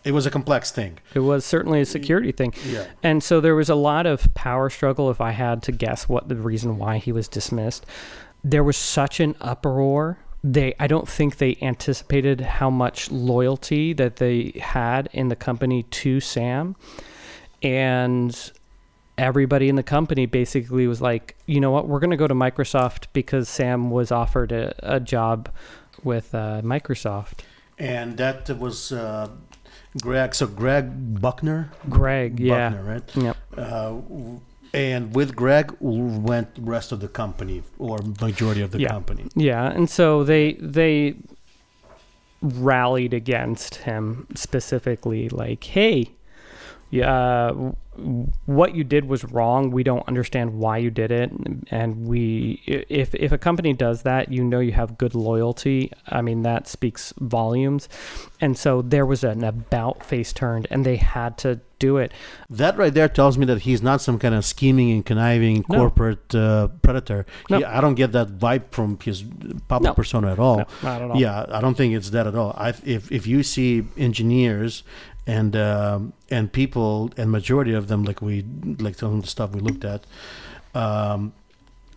it 0.04 0.14
was 0.14 0.26
a 0.26 0.32
complex 0.32 0.72
thing. 0.72 0.98
it 1.14 1.20
was 1.20 1.46
certainly 1.46 1.82
a 1.82 1.86
security 1.86 2.32
thing 2.32 2.54
Yeah. 2.66 2.86
And 3.04 3.24
so 3.24 3.40
there 3.40 3.56
was 3.56 3.70
a 3.70 3.76
lot 3.76 4.06
of 4.06 4.34
power 4.34 4.70
struggle 4.70 5.10
if 5.12 5.22
I 5.22 5.32
had 5.32 5.62
to 5.64 5.72
guess 5.72 6.10
what 6.10 6.28
the 6.28 6.36
reason 6.36 6.78
why 6.78 6.98
he 6.98 7.12
was 7.12 7.28
dismissed. 7.28 7.86
There 8.44 8.64
was 8.64 8.78
such 8.78 9.20
an 9.20 9.36
uproar. 9.40 10.18
They 10.44 10.74
I 10.80 10.88
don't 10.88 11.08
think 11.08 11.38
they 11.38 11.56
anticipated 11.62 12.42
how 12.42 12.70
much 12.72 13.12
loyalty 13.12 13.94
that 13.94 14.16
they 14.16 14.54
had 14.60 15.10
in 15.14 15.28
the 15.28 15.36
company 15.36 15.84
to 15.84 16.20
Sam. 16.20 16.76
And 17.62 18.52
everybody 19.18 19.70
in 19.70 19.76
the 19.76 19.84
company 19.84 20.26
basically 20.26 20.88
was 20.88 21.00
like, 21.00 21.36
"You 21.46 21.60
know 21.60 21.70
what? 21.70 21.88
We're 21.88 22.00
going 22.00 22.10
to 22.10 22.18
go 22.18 22.28
to 22.28 22.34
Microsoft 22.34 23.06
because 23.14 23.48
Sam 23.50 23.92
was 23.92 24.12
offered 24.12 24.52
a, 24.52 24.74
a 24.80 25.00
job 25.00 25.50
with 26.04 26.34
uh, 26.34 26.62
Microsoft." 26.64 27.42
And 27.78 28.18
that 28.18 28.50
was 28.58 28.92
uh, 28.92 29.30
Greg. 30.02 30.34
So 30.36 30.48
Greg 30.48 31.20
Buckner. 31.22 31.70
Greg, 31.90 32.40
yeah. 32.40 32.70
Buckner, 32.70 32.84
right? 32.94 33.16
Yep. 33.16 33.38
Uh, 33.58 33.96
and 34.74 35.14
with 35.16 35.36
Greg 35.36 35.76
went 35.82 36.56
the 36.56 36.62
rest 36.62 36.92
of 36.94 37.02
the 37.02 37.08
company 37.10 37.62
or 37.78 38.00
majority 38.22 38.62
of 38.62 38.72
the 38.72 38.80
Yeah. 38.80 38.90
company. 38.90 39.26
Yeah, 39.36 39.66
and 39.70 39.90
so 39.90 40.24
they 40.24 40.54
they 40.54 41.16
rallied 42.42 43.14
against 43.14 43.76
him 43.76 44.28
specifically, 44.36 45.30
like, 45.30 45.64
"Hey, 45.66 46.08
yeah, 46.90 47.48
w- 47.50 47.76
what 48.46 48.76
you 48.76 48.84
did 48.84 49.06
was 49.06 49.24
wrong. 49.26 49.72
We 49.72 49.84
don't 49.84 50.08
understand 50.08 50.54
why 50.58 50.78
you 50.78 50.90
did 50.92 51.12
it, 51.12 51.32
and 51.70 52.08
we 52.08 52.62
if 52.66 53.14
if 53.16 53.32
a 53.32 53.38
company 53.38 53.74
does 53.74 54.04
that, 54.04 54.32
you 54.32 54.44
know 54.44 54.60
you 54.60 54.72
have 54.74 54.98
good 54.98 55.16
loyalty. 55.16 55.92
I 56.08 56.22
mean 56.22 56.44
that 56.44 56.68
speaks 56.68 57.14
volumes." 57.20 57.88
And 58.40 58.58
so 58.58 58.82
there 58.82 59.06
was 59.06 59.24
an 59.24 59.44
about 59.44 60.04
face 60.04 60.34
turned, 60.34 60.68
and 60.72 60.86
they 60.86 60.96
had 60.98 61.38
to 61.40 61.60
do 61.78 61.98
it. 61.98 62.12
That 62.50 62.78
right 62.78 62.94
there 62.94 63.10
tells 63.10 63.38
me 63.38 63.46
that 63.46 63.62
he's 63.62 63.82
not 63.82 64.02
some 64.02 64.20
kind 64.20 64.36
of 64.36 64.46
scheming 64.46 64.92
and 64.92 65.06
conniving 65.06 65.66
No. 65.70 65.78
corporate 65.80 66.34
uh, 66.36 66.68
predator. 66.84 67.26
No. 67.50 67.58
He, 67.58 67.66
I 67.66 67.82
don't 67.82 67.96
get 67.96 68.12
that 68.12 68.38
vibe 68.40 68.66
from 68.72 69.00
his 69.04 69.24
public 69.68 69.90
No. 69.90 69.94
persona 69.94 70.32
at 70.32 70.40
all. 70.40 70.58
No, 70.58 70.66
not 70.84 71.02
at 71.02 71.12
all. 71.12 71.18
Yeah, 71.18 71.46
I 71.50 71.60
don't 71.62 71.76
think 71.76 71.94
it's 71.96 72.12
that 72.12 72.28
at 72.28 72.36
all. 72.36 72.54
I, 72.58 72.70
if 72.86 73.12
if 73.12 73.26
you 73.28 73.42
see 73.44 73.84
engineers 73.98 74.84
and 75.28 75.56
um, 75.56 76.14
and 76.30 76.52
people 76.52 77.12
and 77.18 77.30
majority 77.32 77.74
of 77.74 77.88
them 77.92 78.04
like 78.10 78.20
we 78.22 78.36
like 78.80 78.96
some 78.96 79.14
of 79.16 79.22
the 79.22 79.28
stuff 79.28 79.52
we 79.58 79.60
looked 79.62 79.86
at 79.86 80.02
um, 80.74 81.34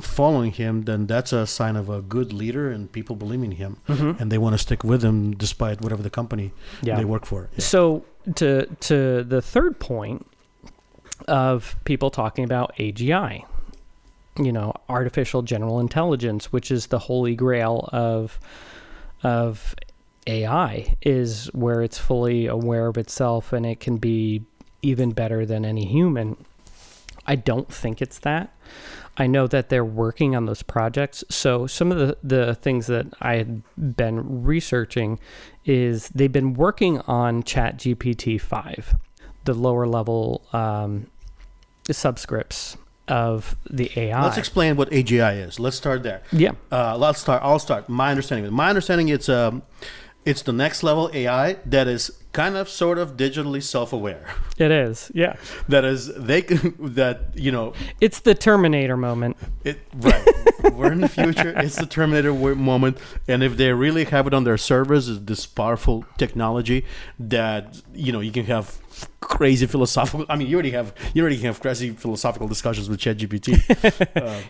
following 0.01 0.51
him, 0.53 0.83
then 0.85 1.07
that's 1.07 1.33
a 1.33 1.47
sign 1.47 1.77
of 1.77 1.89
a 1.89 2.01
good 2.03 2.33
leader 2.33 2.71
and 2.75 2.91
people 2.99 3.15
believe 3.17 3.43
in 3.43 3.53
him 3.53 3.77
Mhm. 3.89 4.21
and 4.21 4.27
they 4.33 4.39
want 4.45 4.55
to 4.55 4.59
stick 4.59 4.83
with 4.85 5.03
him 5.05 5.17
despite 5.45 5.81
whatever 5.81 6.03
the 6.03 6.11
company 6.21 6.51
Yeah. 6.83 6.97
they 6.99 7.05
work 7.05 7.25
for. 7.27 7.49
Yeah. 7.57 7.65
So 7.65 8.05
to 8.41 8.67
to 8.89 9.23
the 9.35 9.41
third 9.41 9.79
point 9.79 10.27
of 11.29 11.77
people 11.85 12.11
talking 12.11 12.45
about 12.45 12.73
AGI, 12.79 13.45
you 14.37 14.53
know, 14.53 14.73
artificial 14.89 15.43
general 15.43 15.79
intelligence, 15.79 16.53
which 16.53 16.71
is 16.71 16.89
the 16.89 16.99
holy 17.11 17.35
grail 17.37 17.89
of 17.93 18.41
of 19.23 19.75
AI, 20.27 20.97
is 21.03 21.47
where 21.55 21.81
it's 21.83 21.99
fully 21.99 22.47
aware 22.47 22.87
of 22.89 22.97
itself 22.99 23.53
and 23.53 23.65
it 23.65 23.79
can 23.79 23.97
be 23.99 24.43
even 24.85 25.11
better 25.13 25.45
than 25.47 25.65
any 25.65 25.85
human. 25.87 26.37
I 27.27 27.37
don't 27.37 27.73
think 27.73 28.03
it's 28.03 28.19
that. 28.21 28.55
I 29.17 29.27
know 29.27 29.47
that 29.47 29.69
they're 29.69 29.85
working 29.85 30.35
on 30.35 30.47
those 30.47 30.63
projects. 30.63 31.23
So 31.29 31.67
some 31.67 31.93
of 31.93 31.99
the, 31.99 32.19
the 32.23 32.55
things 32.57 32.89
that 32.89 33.07
I 33.21 33.37
had 33.37 33.63
been 33.97 34.43
researching 34.43 35.21
is 35.65 36.09
they've 36.09 36.33
been 36.33 36.55
working 36.55 36.99
on 37.01 37.45
Chat 37.45 37.79
GPT 37.79 38.41
5, 38.41 38.97
the 39.45 39.55
lower 39.55 39.87
level 39.87 40.45
um, 40.53 41.07
subscripts 41.89 42.77
of 43.07 43.55
the 43.71 43.91
AI. 43.97 44.23
Let's 44.23 44.39
explain 44.39 44.77
what 44.77 44.91
AGI 44.91 45.47
is. 45.47 45.61
Let's 45.61 45.77
start 45.77 46.03
there. 46.03 46.23
yeah. 46.33 46.53
Uh, 46.73 46.97
let's 46.97 47.21
start. 47.21 47.43
I'll 47.43 47.59
start. 47.59 47.89
My 47.89 48.11
understanding. 48.11 48.53
My 48.53 48.69
understanding. 48.69 49.09
It's 49.09 49.29
um, 49.29 49.63
it's 50.25 50.43
the 50.43 50.53
next 50.53 50.83
level 50.83 51.11
AI 51.13 51.55
that 51.67 51.87
is 51.87 52.11
kind 52.33 52.57
of, 52.57 52.69
sort 52.69 52.99
of, 52.99 53.17
digitally 53.17 53.63
self-aware. 53.63 54.27
It 54.59 54.71
is. 54.71 55.11
Yeah. 55.15 55.37
That 55.69 55.85
is, 55.85 56.13
they 56.15 56.43
can, 56.43 56.75
that 56.95 57.31
you 57.35 57.53
know, 57.53 57.73
It's 58.01 58.21
the 58.21 58.35
Terminator 58.35 58.97
moment. 58.97 59.37
it 59.65 59.79
right. 59.97 60.27
We're 60.73 60.93
in 60.93 61.01
the 61.01 61.09
future. 61.09 61.53
It's 61.59 61.77
the 61.77 61.87
Terminator 61.87 62.33
moment, 62.55 62.99
and 63.29 63.43
if 63.43 63.57
they 63.57 63.73
really 63.73 64.05
have 64.05 64.27
it 64.27 64.35
on 64.35 64.45
their 64.45 64.57
servers, 64.57 65.09
is 65.09 65.25
this 65.25 65.47
powerful 65.47 66.05
technology 66.19 66.85
that 67.19 67.81
you 67.93 68.13
know 68.13 68.21
you 68.21 68.33
can 68.33 68.47
have 68.47 68.79
crazy 69.21 69.67
philosophical. 69.67 70.25
I 70.29 70.37
mean, 70.37 70.49
you 70.49 70.55
already 70.57 70.71
have 70.71 70.95
you 71.15 71.23
already 71.23 71.39
have 71.39 71.61
crazy 71.61 71.91
philosophical 71.91 72.49
discussions 72.49 72.89
with 72.89 73.01
ChatGPT. 73.01 74.17
uh, 74.23 74.41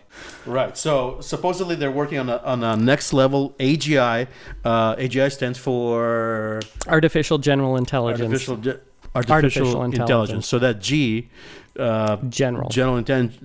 right. 0.47 0.77
So 0.77 1.21
supposedly 1.21 1.75
they're 1.77 1.91
working 1.91 2.19
on 2.19 2.29
a, 2.29 2.37
on 2.39 2.63
a 2.63 2.77
next 2.77 3.13
level 3.13 3.51
AGI. 3.59 4.27
Uh, 4.65 4.97
AGI 4.97 5.33
stands 5.33 5.59
for 5.59 6.61
Artificial 6.87 7.39
general 7.39 7.77
intelligence. 7.77 8.49
artificial 8.49 8.57
ge- 8.57 8.81
artificial, 9.15 9.35
Artificial 9.35 9.83
intelligence. 9.85 9.99
intelligence. 10.01 10.47
So 10.47 10.59
that 10.59 10.81
G. 10.81 11.31
Uh, 11.79 12.17
General. 12.29 12.69
general 12.71 12.97
intelligence. 12.97 13.37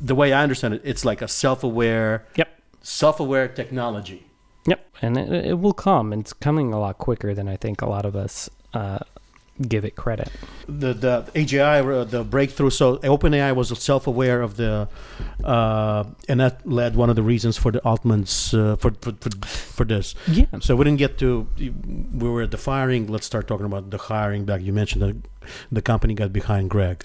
The 0.00 0.14
way 0.14 0.32
I 0.32 0.42
understand 0.42 0.74
it, 0.74 0.82
it's 0.84 1.04
like 1.04 1.22
a 1.22 1.28
self-aware, 1.28 2.24
Yep. 2.36 2.48
self-aware 2.82 3.48
technology. 3.48 4.26
Yep. 4.66 4.80
And 5.00 5.16
it, 5.18 5.46
it 5.46 5.58
will 5.58 5.72
come. 5.72 6.12
It's 6.12 6.32
coming 6.32 6.72
a 6.74 6.78
lot 6.78 6.98
quicker 6.98 7.34
than 7.34 7.48
I 7.48 7.56
think 7.56 7.80
a 7.82 7.86
lot 7.88 8.04
of 8.04 8.14
us 8.14 8.50
uh, 8.74 8.98
give 9.68 9.84
it 9.84 9.96
credit. 9.96 10.28
the 10.68 10.92
the 10.94 11.22
AGI 11.34 11.80
uh, 11.82 12.04
the 12.04 12.22
breakthrough. 12.24 12.70
So 12.70 12.98
OpenAI 12.98 13.54
was 13.54 13.68
self-aware 13.78 14.42
of 14.42 14.56
the, 14.56 14.88
uh, 15.44 16.04
and 16.28 16.40
that 16.40 16.66
led 16.66 16.94
one 16.96 17.10
of 17.10 17.16
the 17.16 17.22
reasons 17.22 17.56
for 17.58 17.72
the 17.72 17.80
Altman's 17.84 18.54
uh, 18.54 18.76
for, 18.76 18.92
for 19.00 19.12
for 19.12 19.30
for 19.76 19.84
this. 19.84 20.14
Yeah. 20.28 20.46
So 20.60 20.76
we 20.76 20.84
didn't 20.84 20.98
get 20.98 21.18
to 21.18 21.46
we 22.20 22.28
were 22.28 22.42
at 22.42 22.50
the 22.50 22.58
firing. 22.58 23.06
Let's 23.08 23.26
start 23.26 23.46
talking 23.48 23.66
about 23.66 23.90
the 23.90 23.98
hiring 23.98 24.44
back. 24.44 24.60
You 24.62 24.72
mentioned 24.72 25.02
that 25.02 25.16
the 25.72 25.82
company 25.82 26.14
got 26.14 26.32
behind 26.32 26.70
Greg, 26.70 27.04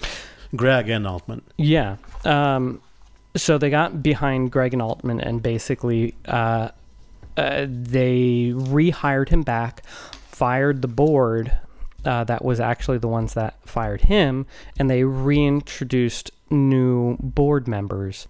Greg 0.56 0.88
and 0.88 1.06
Altman. 1.06 1.42
Yeah. 1.56 1.96
Um, 2.24 2.80
so 3.36 3.58
they 3.58 3.70
got 3.70 4.02
behind 4.02 4.50
Greg 4.50 4.72
and 4.72 4.82
Altman 4.82 5.20
and 5.20 5.42
basically 5.42 6.14
uh, 6.26 6.70
uh, 7.36 7.66
they 7.68 8.52
rehired 8.54 9.28
him 9.28 9.42
back, 9.42 9.84
fired 9.86 10.82
the 10.82 10.88
board 10.88 11.56
uh, 12.04 12.24
that 12.24 12.44
was 12.44 12.60
actually 12.60 12.98
the 12.98 13.08
ones 13.08 13.34
that 13.34 13.56
fired 13.64 14.02
him, 14.02 14.46
and 14.78 14.88
they 14.88 15.04
reintroduced 15.04 16.30
new 16.50 17.16
board 17.20 17.68
members. 17.68 18.26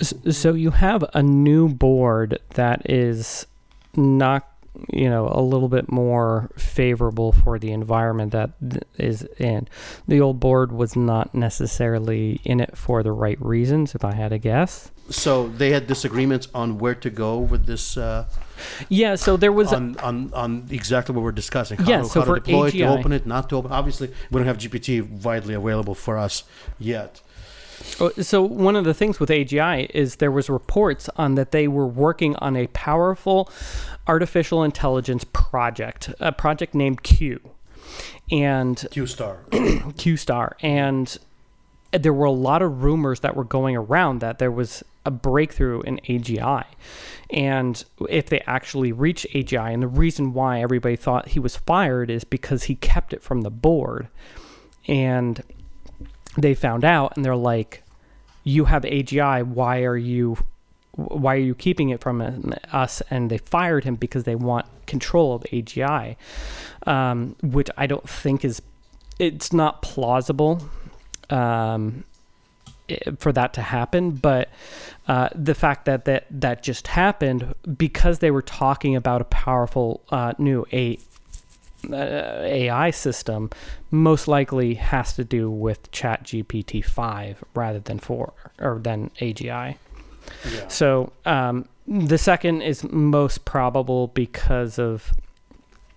So 0.00 0.52
you 0.52 0.70
have 0.72 1.04
a 1.14 1.22
new 1.22 1.68
board 1.68 2.38
that 2.50 2.90
is 2.90 3.46
not, 3.94 4.48
you 4.92 5.08
know, 5.08 5.28
a 5.30 5.40
little 5.40 5.68
bit 5.68 5.90
more 5.90 6.50
favorable 6.56 7.32
for 7.32 7.58
the 7.58 7.70
environment 7.72 8.32
that 8.32 8.50
th- 8.60 8.82
is 8.98 9.22
in. 9.38 9.68
The 10.08 10.20
old 10.20 10.40
board 10.40 10.72
was 10.72 10.96
not 10.96 11.34
necessarily 11.34 12.40
in 12.44 12.60
it 12.60 12.76
for 12.76 13.02
the 13.02 13.12
right 13.12 13.40
reasons, 13.40 13.94
if 13.94 14.04
I 14.04 14.14
had 14.14 14.28
to 14.28 14.38
guess. 14.38 14.90
So 15.08 15.48
they 15.48 15.70
had 15.70 15.86
disagreements 15.86 16.48
on 16.54 16.78
where 16.78 16.94
to 16.96 17.10
go 17.10 17.38
with 17.38 17.66
this. 17.66 17.96
Uh, 17.96 18.26
Yeah, 18.88 19.14
so 19.16 19.36
there 19.36 19.52
was 19.52 19.72
on, 19.72 19.96
on 19.98 20.32
on 20.32 20.66
exactly 20.70 21.14
what 21.14 21.22
we're 21.22 21.30
discussing. 21.32 21.78
How, 21.78 21.88
Yeah, 21.88 21.98
to, 21.98 22.04
so 22.06 22.20
how 22.20 22.34
to 22.34 22.40
deploy 22.40 22.68
it, 22.68 22.70
to 22.72 22.82
open 22.84 23.12
it, 23.12 23.26
not 23.26 23.48
to 23.50 23.56
open. 23.56 23.70
Obviously, 23.70 24.08
we 24.30 24.38
don't 24.38 24.46
have 24.46 24.58
GPT 24.58 25.02
widely 25.22 25.54
available 25.54 25.94
for 25.94 26.16
us 26.18 26.42
yet. 26.78 27.20
Oh, 28.00 28.10
So 28.20 28.42
one 28.42 28.76
of 28.76 28.84
the 28.84 28.94
things 28.94 29.20
with 29.20 29.30
AGI 29.30 29.90
is 29.90 30.16
there 30.16 30.30
was 30.30 30.48
reports 30.48 31.08
on 31.16 31.34
that 31.34 31.50
they 31.50 31.68
were 31.68 31.86
working 31.86 32.36
on 32.36 32.56
a 32.56 32.66
powerful 32.68 33.50
artificial 34.06 34.62
intelligence 34.62 35.24
project, 35.32 36.12
a 36.20 36.32
project 36.32 36.74
named 36.74 37.02
Q, 37.02 37.40
and 38.30 38.86
Q 38.90 39.06
star. 39.06 39.44
Q 39.96 40.16
Star, 40.16 40.56
and 40.60 41.16
there 41.92 42.12
were 42.12 42.26
a 42.26 42.32
lot 42.32 42.62
of 42.62 42.82
rumors 42.82 43.20
that 43.20 43.36
were 43.36 43.44
going 43.44 43.76
around 43.76 44.20
that 44.20 44.38
there 44.38 44.50
was 44.50 44.82
a 45.04 45.10
breakthrough 45.10 45.80
in 45.82 45.98
AGI. 46.08 46.64
And 47.30 47.82
if 48.08 48.26
they 48.26 48.40
actually 48.40 48.92
reach 48.92 49.26
AGI, 49.32 49.72
and 49.72 49.82
the 49.82 49.88
reason 49.88 50.32
why 50.32 50.60
everybody 50.60 50.96
thought 50.96 51.28
he 51.28 51.40
was 51.40 51.56
fired 51.56 52.10
is 52.10 52.24
because 52.24 52.64
he 52.64 52.74
kept 52.74 53.12
it 53.12 53.22
from 53.22 53.42
the 53.42 53.50
board. 53.50 54.08
And 54.88 55.42
they 56.36 56.54
found 56.54 56.84
out 56.84 57.16
and 57.16 57.24
they're 57.24 57.36
like, 57.36 57.82
You 58.44 58.66
have 58.66 58.82
AGI, 58.82 59.46
why 59.46 59.82
are 59.82 59.96
you 59.96 60.38
why 60.96 61.34
are 61.34 61.40
you 61.40 61.54
keeping 61.54 61.90
it 61.90 62.00
from 62.00 62.54
us? 62.72 63.02
And 63.10 63.30
they 63.30 63.38
fired 63.38 63.84
him 63.84 63.96
because 63.96 64.24
they 64.24 64.34
want 64.34 64.66
control 64.86 65.34
of 65.34 65.42
AGI, 65.52 66.16
um, 66.86 67.36
which 67.42 67.68
I 67.76 67.86
don't 67.86 68.08
think 68.08 68.44
is 68.44 68.62
it's 69.18 69.52
not 69.52 69.82
plausible 69.82 70.62
um, 71.30 72.04
for 73.18 73.32
that 73.32 73.52
to 73.54 73.62
happen. 73.62 74.12
But 74.12 74.48
uh, 75.06 75.28
the 75.34 75.54
fact 75.54 75.84
that, 75.84 76.06
that 76.06 76.26
that 76.30 76.62
just 76.62 76.88
happened 76.88 77.54
because 77.76 78.20
they 78.20 78.30
were 78.30 78.42
talking 78.42 78.96
about 78.96 79.20
a 79.20 79.24
powerful 79.24 80.02
uh, 80.10 80.32
new 80.38 80.66
uh, 80.72 80.94
AI 81.90 82.90
system, 82.90 83.50
most 83.90 84.28
likely 84.28 84.74
has 84.74 85.14
to 85.14 85.24
do 85.24 85.50
with 85.50 85.90
Chat 85.92 86.24
GPT 86.24 86.84
five 86.84 87.42
rather 87.54 87.80
than 87.80 87.98
four 87.98 88.32
or 88.58 88.78
than 88.78 89.10
AGI. 89.20 89.76
Yeah. 90.50 90.68
So 90.68 91.12
um, 91.24 91.68
the 91.86 92.18
second 92.18 92.62
is 92.62 92.84
most 92.84 93.44
probable 93.44 94.08
because 94.08 94.78
of 94.78 95.12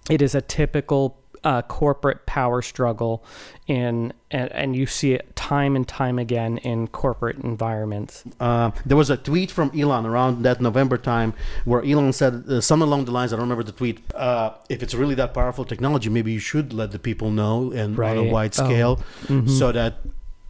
it 0.10 0.22
is 0.22 0.36
a 0.36 0.42
typical 0.42 1.18
uh, 1.44 1.62
corporate 1.64 2.26
power 2.26 2.62
struggle 2.62 3.24
in 3.68 4.14
and, 4.32 4.52
and 4.52 4.76
you 4.76 4.86
see 4.86 5.14
it 5.14 5.36
time 5.36 5.76
and 5.76 5.88
time 5.88 6.20
again 6.20 6.58
in 6.60 6.88
corporate 6.88 7.38
environments. 7.38 8.24
Uh, 8.40 8.72
there 8.86 8.98
was 8.98 9.10
a 9.10 9.18
tweet 9.18 9.50
from 9.52 9.72
Elon 9.78 10.06
around 10.06 10.44
that 10.44 10.62
November 10.62 10.98
time 10.98 11.34
where 11.66 11.84
Elon 11.84 12.14
said 12.14 12.44
uh, 12.48 12.62
something 12.62 12.88
along 12.88 13.06
the 13.06 13.12
lines. 13.12 13.32
I 13.34 13.38
don't 13.38 13.44
remember 13.46 13.64
the 13.64 13.72
tweet. 13.72 14.00
Uh, 14.14 14.52
if 14.70 14.84
it's 14.84 14.94
really 14.94 15.16
that 15.16 15.34
powerful 15.34 15.66
technology, 15.66 16.10
maybe 16.10 16.32
you 16.32 16.40
should 16.40 16.74
let 16.74 16.92
the 16.92 17.00
people 17.00 17.32
know 17.32 17.72
and 17.72 17.98
on 18.00 18.18
a 18.18 18.22
Right. 18.24 18.32
wide 18.32 18.54
Oh. 18.60 18.66
scale, 18.66 19.00
Mhm. 19.28 19.50
so 19.50 19.72
that 19.72 19.96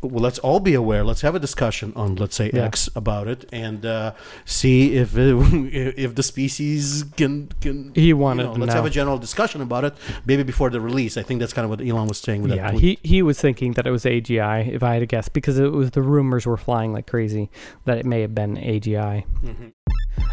well, 0.02 0.22
let's 0.24 0.40
all 0.40 0.60
be 0.60 0.74
aware. 0.74 1.04
Let's 1.04 1.22
have 1.22 1.36
a 1.36 1.40
discussion 1.40 1.92
on, 1.96 2.16
let's 2.16 2.36
say, 2.36 2.50
Yeah. 2.54 2.64
X 2.64 2.90
about 2.96 3.28
it, 3.28 3.46
and 3.52 3.86
uh, 3.86 4.14
see 4.46 4.96
if 4.96 5.18
it, 5.18 5.36
if 5.98 6.16
the 6.16 6.24
species 6.24 7.04
can 7.18 7.50
can. 7.62 7.92
He 7.96 8.08
you 8.08 8.18
wanted 8.18 8.44
know, 8.44 8.52
let's 8.54 8.68
know. 8.70 8.76
have 8.76 8.86
a 8.86 8.90
general 8.90 9.18
discussion 9.18 9.62
about 9.62 9.84
it, 9.84 9.94
maybe 10.26 10.44
before 10.44 10.70
the 10.70 10.80
release. 10.80 11.18
I 11.18 11.24
think 11.24 11.40
that's 11.42 11.54
kind 11.54 11.66
of 11.66 11.70
what 11.70 11.82
Elon 11.82 12.08
was 12.08 12.18
saying 12.20 12.42
with 12.44 12.54
yeah, 12.54 12.72
he, 12.72 12.98
he 13.04 13.22
was 13.22 13.40
thinking 13.42 13.74
that 13.74 13.86
it 13.86 13.92
was 13.92 14.06
AGI, 14.06 14.68
if 14.74 14.84
I 14.84 14.94
had 14.94 15.00
to 15.00 15.06
guess, 15.06 15.28
because 15.30 15.60
it 15.60 15.72
was 15.72 15.92
the 15.92 16.02
rumors 16.02 16.46
were 16.46 16.58
flying 16.58 16.94
like 16.94 17.08
crazy 17.08 17.50
that 17.86 17.98
it 17.98 18.06
may 18.06 18.22
have 18.22 18.34
been 18.34 18.56
AGI. 18.56 19.26
Mhm. 19.44 19.74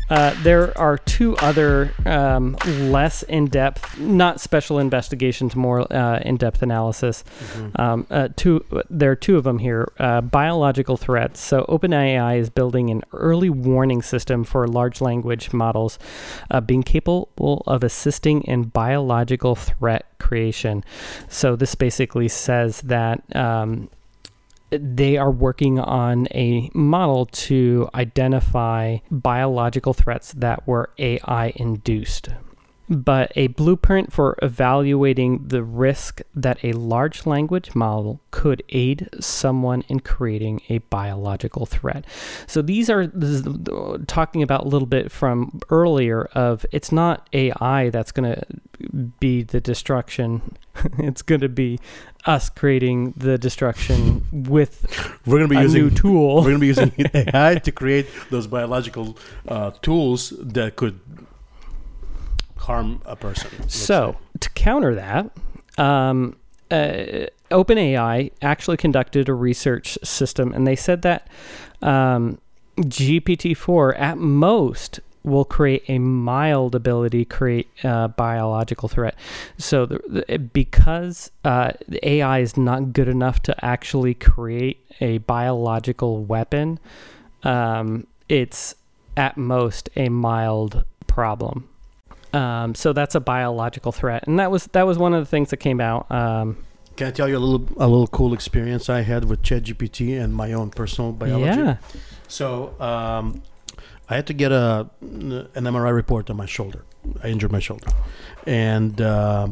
Uh, 0.08 0.34
there 0.42 0.76
are 0.78 0.98
two 0.98 1.36
other 1.38 1.92
um, 2.04 2.56
less 2.64 3.24
in-depth, 3.24 3.98
not 3.98 4.40
special 4.40 4.78
investigations, 4.78 5.56
more 5.56 5.92
uh, 5.92 6.20
in-depth 6.20 6.62
analysis. 6.62 7.24
Mhm. 7.56 7.80
Um, 7.80 8.06
uh, 8.10 8.28
two, 8.36 8.64
there 8.88 9.10
are 9.10 9.16
two 9.16 9.36
of 9.36 9.44
them 9.44 9.58
here. 9.58 9.90
Uh, 9.98 10.20
biological 10.20 10.96
threats. 10.96 11.40
So 11.40 11.64
OpenAI 11.68 12.38
is 12.38 12.50
building 12.50 12.90
an 12.90 13.02
early 13.12 13.50
warning 13.50 14.00
system 14.00 14.44
for 14.44 14.68
large 14.68 15.00
language 15.00 15.52
models, 15.52 15.98
uh, 16.52 16.60
being 16.60 16.84
capable 16.84 17.64
of 17.66 17.82
assisting 17.82 18.42
in 18.42 18.64
biological 18.64 19.56
threat 19.56 20.06
creation. 20.18 20.84
So 21.28 21.56
this 21.56 21.74
basically 21.74 22.28
says 22.28 22.80
that. 22.82 23.22
Um, 23.34 23.88
they 24.80 25.16
are 25.16 25.30
working 25.30 25.78
on 25.78 26.26
a 26.32 26.70
model 26.74 27.26
to 27.26 27.88
identify 27.94 28.98
biological 29.10 29.92
threats 29.92 30.32
that 30.32 30.66
were 30.66 30.90
AI 30.98 31.52
induced. 31.56 32.28
But 32.88 33.32
a 33.34 33.48
blueprint 33.48 34.12
for 34.12 34.36
evaluating 34.42 35.48
the 35.48 35.62
risk 35.62 36.20
that 36.34 36.62
a 36.62 36.72
large 36.72 37.26
language 37.26 37.74
model 37.74 38.20
could 38.30 38.62
aid 38.68 39.08
someone 39.18 39.82
in 39.88 40.00
creating 40.00 40.62
a 40.68 40.78
biological 40.78 41.66
threat. 41.66 42.04
So 42.46 42.62
these 42.62 42.88
are 42.88 43.06
this 43.06 43.30
is 43.30 43.46
talking 44.06 44.42
about 44.42 44.64
a 44.64 44.68
little 44.68 44.86
bit 44.86 45.10
from 45.10 45.60
earlier 45.70 46.26
of 46.32 46.64
it's 46.70 46.92
not 46.92 47.28
AI 47.32 47.90
that's 47.90 48.12
going 48.12 48.32
to 48.34 48.42
be 49.20 49.42
the 49.42 49.60
destruction. 49.60 50.56
it's 50.98 51.22
going 51.22 51.40
to 51.40 51.48
be 51.48 51.80
us 52.24 52.50
creating 52.50 53.14
the 53.16 53.38
destruction 53.38 54.26
with 54.32 54.84
We're 55.26 55.38
gonna 55.38 55.48
be 55.48 55.56
a 55.56 55.62
using 55.62 55.82
new 55.82 55.90
tool. 55.90 56.36
We're 56.36 56.50
going 56.50 56.54
to 56.54 56.60
be 56.60 56.66
using 56.66 56.92
AI 57.14 57.56
to 57.56 57.72
create 57.72 58.08
those 58.30 58.46
biological 58.46 59.16
uh, 59.48 59.70
tools 59.82 60.30
that 60.38 60.76
could 60.76 60.98
harm 62.56 63.00
a 63.04 63.16
person. 63.16 63.68
So, 63.68 64.16
to 64.40 64.50
counter 64.50 64.94
that, 64.94 65.30
um, 65.78 66.36
uh, 66.70 67.26
OpenAI 67.50 68.32
actually 68.42 68.76
conducted 68.76 69.28
a 69.28 69.34
research 69.34 69.98
system, 70.02 70.52
and 70.52 70.66
they 70.66 70.76
said 70.76 71.02
that 71.02 71.28
um, 71.82 72.38
GPT-4 72.78 73.98
at 73.98 74.18
most 74.18 75.00
will 75.22 75.44
create 75.44 75.82
a 75.88 75.98
mild 75.98 76.74
ability 76.74 77.24
create 77.24 77.68
a 77.82 78.08
biological 78.08 78.88
threat. 78.88 79.16
So, 79.58 79.86
the, 79.86 79.98
the, 80.08 80.38
because 80.38 81.30
uh, 81.44 81.72
the 81.88 82.08
AI 82.08 82.38
is 82.40 82.56
not 82.56 82.92
good 82.92 83.08
enough 83.08 83.42
to 83.42 83.64
actually 83.64 84.14
create 84.14 84.84
a 85.00 85.18
biological 85.18 86.24
weapon, 86.24 86.78
um, 87.42 88.06
it's 88.28 88.74
at 89.16 89.36
most 89.36 89.88
a 89.96 90.08
mild 90.08 90.84
problem. 91.06 91.68
Um, 92.36 92.74
so 92.74 92.92
that's 92.92 93.14
a 93.14 93.20
biological 93.20 93.92
threat, 93.92 94.26
and 94.26 94.38
that 94.38 94.50
was 94.50 94.66
that 94.72 94.86
was 94.86 94.98
one 94.98 95.14
of 95.14 95.22
the 95.22 95.26
things 95.26 95.50
that 95.50 95.58
came 95.58 95.80
out. 95.80 96.10
Um. 96.10 96.58
Can 96.96 97.08
I 97.08 97.10
tell 97.10 97.28
you 97.28 97.36
a 97.36 97.38
little 97.38 97.68
a 97.76 97.88
little 97.88 98.06
cool 98.06 98.32
experience 98.32 98.88
I 98.88 99.02
had 99.02 99.24
with 99.24 99.42
ChatGPT 99.42 100.18
and 100.18 100.34
my 100.34 100.52
own 100.54 100.70
personal 100.70 101.12
biology? 101.12 101.60
yeah, 101.60 101.76
So 102.26 102.74
um, 102.80 103.42
I 104.08 104.14
had 104.16 104.26
to 104.28 104.32
get 104.32 104.50
a 104.50 104.88
an 105.02 105.48
MRI 105.54 105.92
report 105.94 106.30
on 106.30 106.36
my 106.36 106.46
shoulder. 106.46 106.84
I 107.22 107.28
injured 107.28 107.52
my 107.52 107.58
shoulder, 107.58 107.88
and 108.46 108.98
uh, 109.00 109.48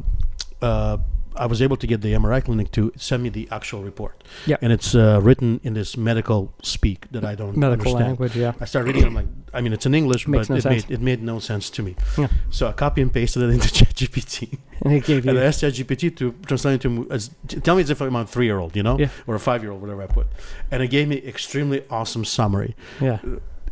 uh, 0.62 0.96
I 1.36 1.46
was 1.46 1.60
able 1.60 1.76
to 1.76 1.86
get 1.86 2.00
the 2.00 2.12
MRI 2.12 2.42
clinic 2.44 2.70
to 2.72 2.92
send 2.96 3.22
me 3.22 3.28
the 3.28 3.48
actual 3.50 3.82
report. 3.82 4.22
Yeah. 4.46 4.56
And 4.62 4.72
it's 4.72 4.94
uh, 4.94 5.20
written 5.22 5.60
in 5.64 5.74
this 5.74 5.96
medical 5.96 6.52
speak 6.62 7.10
that 7.10 7.24
I 7.24 7.34
don't 7.34 7.56
Medical 7.56 7.88
understand. 7.88 8.04
language, 8.20 8.36
yeah. 8.36 8.52
I 8.60 8.64
started 8.66 8.86
reading. 8.88 9.04
I'm 9.04 9.14
like, 9.14 9.26
I 9.52 9.60
mean, 9.60 9.72
it's 9.72 9.86
in 9.86 9.94
English, 9.94 10.28
Makes 10.28 10.48
but 10.48 10.54
no 10.54 10.58
it 10.58 10.62
sense. 10.62 10.88
made 10.88 10.94
it 10.94 11.00
made 11.02 11.22
no 11.22 11.38
sense 11.40 11.70
to 11.70 11.82
me. 11.82 11.96
Yeah. 12.16 12.28
So 12.50 12.68
I 12.68 12.72
copy 12.72 13.02
and 13.02 13.12
pasted 13.12 13.42
it 13.42 13.50
into 13.50 13.68
ChatGPT, 13.78 14.58
And 14.82 14.92
it 14.94 15.04
gave 15.04 15.26
and 15.26 15.38
I 15.38 15.42
you. 15.42 15.46
asked 15.48 15.62
ChatGPT 15.62 16.16
to 16.16 16.32
translate 16.46 16.76
it 16.76 16.82
to 16.82 17.06
as 17.10 17.30
tell 17.62 17.74
me 17.76 17.82
as 17.82 17.90
if 17.90 18.00
I'm 18.00 18.14
a 18.16 18.26
three 18.26 18.46
year 18.46 18.58
old, 18.58 18.76
you 18.76 18.82
know, 18.82 18.98
Yeah. 18.98 19.08
or 19.26 19.34
a 19.34 19.40
five 19.40 19.62
year 19.62 19.72
old, 19.72 19.80
whatever 19.82 20.02
I 20.02 20.06
put, 20.06 20.26
and 20.70 20.82
it 20.82 20.88
gave 20.88 21.08
me 21.08 21.16
extremely 21.26 21.82
awesome 21.90 22.24
summary. 22.24 22.74
Yeah. 23.00 23.18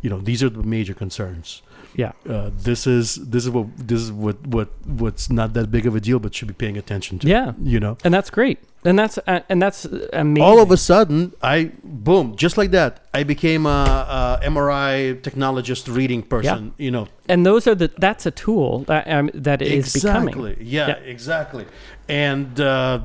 You 0.01 0.09
know, 0.09 0.19
these 0.19 0.43
are 0.43 0.49
the 0.49 0.63
major 0.63 0.93
concerns. 0.93 1.61
Yeah. 1.95 2.11
Uh, 2.27 2.49
this 2.53 2.87
is 2.87 3.15
this 3.15 3.43
is 3.45 3.49
what 3.49 3.67
this 3.77 3.99
is 4.01 4.11
what 4.11 4.45
what 4.47 4.69
what's 4.85 5.29
not 5.29 5.53
that 5.53 5.71
big 5.71 5.85
of 5.85 5.95
a 5.95 5.99
deal, 5.99 6.19
but 6.19 6.33
should 6.35 6.47
be 6.47 6.53
paying 6.53 6.77
attention 6.77 7.19
to. 7.19 7.27
Yeah. 7.27 7.53
You 7.61 7.79
know. 7.79 7.97
And 8.03 8.13
that's 8.13 8.29
great. 8.29 8.59
And 8.85 8.99
that's 8.99 9.17
uh, 9.17 9.39
and 9.47 9.61
that's 9.61 9.85
uh, 9.85 10.09
amazing. 10.11 10.43
all 10.43 10.59
of 10.61 10.69
a 10.69 10.75
sudden 10.75 11.31
i 11.41 11.71
boom 11.85 12.35
just 12.35 12.57
like 12.57 12.71
that 12.71 13.05
i 13.13 13.23
became 13.23 13.65
a, 13.65 14.39
a 14.43 14.45
mri 14.49 15.21
technologist 15.21 15.87
reading 15.95 16.21
person 16.21 16.73
you 16.77 16.91
know 16.91 17.07
and 17.29 17.45
those 17.45 17.65
are 17.65 17.75
the 17.75 17.89
that's 17.97 18.25
a 18.25 18.31
tool 18.31 18.79
that 18.91 19.07
um, 19.07 19.31
that 19.33 19.61
is 19.61 19.95
exactly 19.95 20.55
becoming. 20.55 20.57
yeah, 20.59 20.87
Yeah. 20.87 20.95
exactly 21.15 21.65
and 22.09 22.59
uh, 22.59 22.99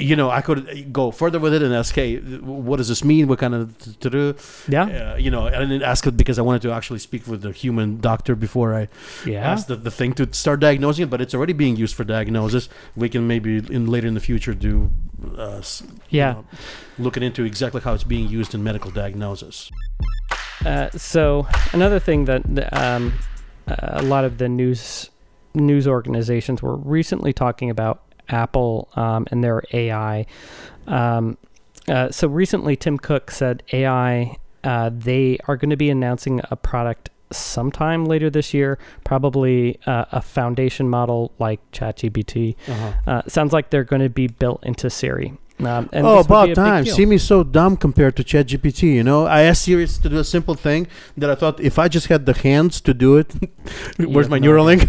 you 0.00 0.14
know 0.14 0.30
i 0.30 0.40
could 0.40 0.92
go 0.92 1.10
further 1.10 1.38
with 1.44 1.52
it 1.52 1.62
and 1.62 1.74
ask 1.74 1.94
hey 1.94 2.16
what 2.66 2.76
does 2.76 2.88
this 2.88 3.02
mean 3.02 3.26
what 3.30 3.38
kind 3.38 3.54
of 3.54 3.64
to 4.04 4.08
do 4.10 4.34
Yeah. 4.68 4.84
uh, 4.84 5.16
you 5.16 5.30
know 5.34 5.46
i 5.46 5.58
didn't 5.58 5.82
ask 5.82 6.06
it 6.06 6.16
because 6.16 6.38
i 6.38 6.42
wanted 6.48 6.62
to 6.62 6.70
actually 6.72 7.00
speak 7.00 7.26
with 7.26 7.40
the 7.42 7.52
human 7.52 8.00
doctor 8.00 8.36
before 8.36 8.74
i 8.80 8.88
Yeah. 9.26 9.50
asked 9.52 9.66
the, 9.68 9.76
the 9.76 9.90
thing 9.90 10.12
to 10.20 10.24
start 10.32 10.60
diagnosing 10.60 11.04
it 11.06 11.10
but 11.10 11.20
it's 11.20 11.34
already 11.34 11.52
being 11.64 11.76
used 11.76 11.94
for 11.96 12.04
diagnosis 12.04 12.68
we 12.96 13.08
can 13.08 13.26
maybe 13.26 13.56
in 13.76 13.86
later 13.94 14.06
in 14.06 14.14
the 14.14 14.20
future 14.30 14.54
do 14.54 14.90
uh, 15.36 15.58
s- 15.58 15.82
you 16.10 16.18
Yeah. 16.20 16.32
know, 16.32 16.44
looking 16.98 17.22
into 17.24 17.44
exactly 17.44 17.80
how 17.80 17.92
it's 17.94 18.04
being 18.04 18.28
used 18.28 18.54
in 18.54 18.62
medical 18.62 18.90
diagnosis 18.90 19.70
Uh, 20.66 20.90
so 20.90 21.46
another 21.72 22.00
thing 22.00 22.24
that 22.26 22.42
um, 22.72 23.12
uh, 23.68 24.02
a 24.02 24.02
lot 24.02 24.24
of 24.24 24.38
the 24.38 24.48
news 24.48 25.10
news 25.54 25.86
organizations 25.86 26.60
were 26.62 26.76
recently 26.76 27.32
talking 27.32 27.70
about 27.70 28.02
Apple 28.28 28.88
um, 28.96 29.26
and 29.30 29.42
their 29.42 29.62
AI. 29.72 30.26
Um, 30.86 31.38
uh, 31.88 32.10
so 32.10 32.28
recently, 32.28 32.76
Tim 32.76 32.98
Cook 32.98 33.30
said 33.30 33.62
AI. 33.72 34.36
Uh, 34.64 34.90
they 34.92 35.38
are 35.46 35.56
going 35.56 35.70
to 35.70 35.76
be 35.76 35.88
announcing 35.88 36.40
a 36.50 36.56
product 36.56 37.10
sometime 37.30 38.04
later 38.04 38.30
this 38.30 38.52
year, 38.54 38.78
probably 39.04 39.78
uh, 39.86 40.06
a 40.12 40.22
foundation 40.22 40.88
model 40.88 41.32
like 41.38 41.60
ChatGPT. 41.72 42.56
uh-huh. 42.66 42.92
Uh, 43.06 43.22
sounds 43.26 43.52
like 43.52 43.70
they're 43.70 43.84
going 43.84 44.02
to 44.02 44.08
be 44.08 44.26
built 44.26 44.64
into 44.64 44.90
Siri. 44.90 45.34
Um, 45.60 45.88
and 45.92 46.06
oh, 46.06 46.18
this 46.18 46.28
would 46.28 46.46
be 46.46 46.52
about 46.52 46.54
time. 46.54 46.84
deal. 46.84 46.94
See 46.94 47.04
me 47.06 47.18
so 47.18 47.42
dumb 47.42 47.76
compared 47.76 48.14
to 48.16 48.22
ChatGPT. 48.24 48.94
You 48.94 49.02
know, 49.02 49.26
I 49.26 49.42
asked 49.42 49.62
Siri 49.64 49.86
to 49.86 50.08
do 50.08 50.18
a 50.18 50.24
simple 50.24 50.54
thing 50.54 50.86
that 51.16 51.28
I 51.30 51.34
thought 51.34 51.58
if 51.60 51.78
I 51.80 51.88
just 51.88 52.06
had 52.06 52.26
the 52.26 52.32
hands 52.32 52.80
to 52.82 52.94
do 52.94 53.16
it, 53.16 53.34
where's 53.98 54.28
my 54.28 54.38
no 54.38 54.50
Neuralink 54.52 54.86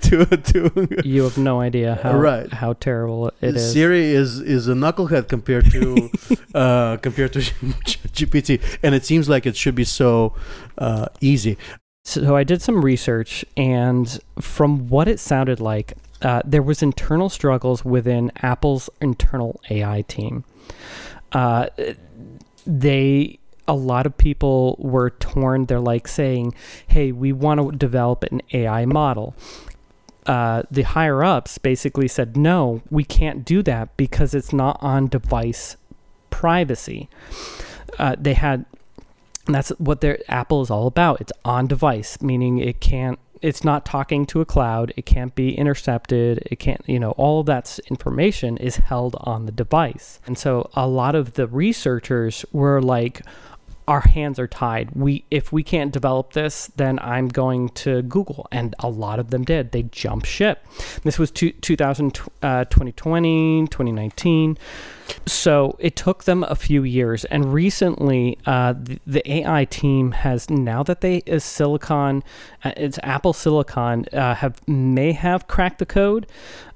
to 0.02 0.26
to. 0.36 1.08
you 1.08 1.22
have 1.22 1.38
no 1.38 1.60
idea 1.60 1.94
how 2.02 2.16
Right. 2.18 2.52
how 2.52 2.74
terrible 2.74 3.28
it 3.40 3.56
is. 3.56 3.72
Siri 3.72 4.04
is 4.10 4.40
is 4.40 4.68
a 4.68 4.74
knucklehead 4.74 5.28
compared 5.28 5.70
to 5.72 6.10
uh, 6.54 6.96
compared 6.98 7.32
to 7.32 7.40
GPT, 7.40 8.60
and 8.82 8.94
it 8.94 9.04
seems 9.04 9.28
like 9.28 9.46
it 9.46 9.56
should 9.56 9.74
be 9.74 9.84
so 9.84 10.34
uh, 10.78 11.06
easy. 11.20 11.56
So 12.04 12.34
I 12.36 12.44
did 12.44 12.60
some 12.62 12.84
research, 12.84 13.44
and 13.56 14.18
from 14.40 14.88
what 14.88 15.06
it 15.08 15.20
sounded 15.20 15.60
like, 15.60 15.94
uh, 16.22 16.42
there 16.44 16.62
was 16.62 16.82
internal 16.82 17.28
struggles 17.28 17.84
within 17.84 18.30
Apple's 18.42 18.90
internal 19.00 19.60
AI 19.70 20.02
team. 20.02 20.44
Uh, 21.32 21.66
they 22.66 23.38
a 23.66 23.74
lot 23.74 24.04
of 24.04 24.16
people 24.16 24.76
were 24.78 25.10
torn. 25.10 25.66
They're 25.66 25.80
like 25.80 26.08
saying, 26.08 26.54
"Hey, 26.88 27.12
we 27.12 27.32
want 27.32 27.60
to 27.60 27.76
develop 27.76 28.24
an 28.24 28.42
AI 28.52 28.84
model." 28.84 29.34
Uh, 30.26 30.62
the 30.70 30.82
higher 30.82 31.24
ups 31.24 31.58
basically 31.58 32.08
said, 32.08 32.36
"No, 32.36 32.82
we 32.90 33.04
can't 33.04 33.44
do 33.44 33.62
that 33.62 33.96
because 33.96 34.34
it's 34.34 34.52
not 34.52 34.78
on 34.82 35.08
device 35.08 35.76
privacy." 36.30 37.08
Uh, 37.98 38.16
they 38.18 38.34
had 38.34 38.66
and 39.46 39.54
that's 39.54 39.70
what 39.78 40.00
their 40.00 40.18
Apple 40.28 40.62
is 40.62 40.70
all 40.70 40.86
about. 40.86 41.20
It's 41.20 41.32
on 41.44 41.66
device, 41.66 42.20
meaning 42.22 42.58
it 42.58 42.80
can't 42.80 43.18
it's 43.42 43.64
not 43.64 43.84
talking 43.84 44.26
to 44.26 44.40
a 44.40 44.44
cloud, 44.44 44.92
it 44.96 45.06
can't 45.06 45.34
be 45.34 45.56
intercepted, 45.56 46.46
it 46.50 46.56
can't, 46.56 46.82
you 46.86 46.98
know, 46.98 47.12
all 47.12 47.40
of 47.40 47.46
that 47.46 47.78
information 47.88 48.56
is 48.58 48.76
held 48.76 49.16
on 49.20 49.46
the 49.46 49.52
device. 49.52 50.20
And 50.26 50.36
so 50.36 50.70
a 50.74 50.86
lot 50.86 51.14
of 51.14 51.34
the 51.34 51.46
researchers 51.46 52.44
were 52.52 52.80
like 52.82 53.22
our 53.90 54.02
hands 54.02 54.38
are 54.38 54.46
tied. 54.46 54.92
We 54.94 55.24
if 55.32 55.52
we 55.52 55.64
can't 55.64 55.92
develop 55.92 56.32
this, 56.32 56.70
then 56.76 57.00
I'm 57.00 57.26
going 57.26 57.70
to 57.70 58.02
Google, 58.02 58.46
and 58.52 58.72
a 58.78 58.88
lot 58.88 59.18
of 59.18 59.30
them 59.30 59.42
did. 59.42 59.72
They 59.72 59.82
jumped 59.82 60.28
ship. 60.28 60.64
This 61.02 61.18
was 61.18 61.32
two, 61.32 61.50
2000, 61.50 62.20
uh, 62.40 62.66
2020, 62.66 63.66
2019. 63.66 64.56
So 65.26 65.76
it 65.80 65.96
took 65.96 66.22
them 66.22 66.44
a 66.44 66.54
few 66.54 66.84
years, 66.84 67.24
and 67.24 67.52
recently, 67.52 68.38
uh, 68.46 68.74
the, 68.74 69.00
the 69.08 69.28
AI 69.28 69.64
team 69.64 70.12
has 70.12 70.48
now 70.48 70.84
that 70.84 71.00
they 71.00 71.16
is 71.26 71.42
Silicon, 71.42 72.22
uh, 72.62 72.70
it's 72.76 73.00
Apple 73.02 73.32
Silicon, 73.32 74.06
uh, 74.12 74.36
have 74.36 74.66
may 74.68 75.10
have 75.10 75.48
cracked 75.48 75.80
the 75.80 75.86
code 75.86 76.28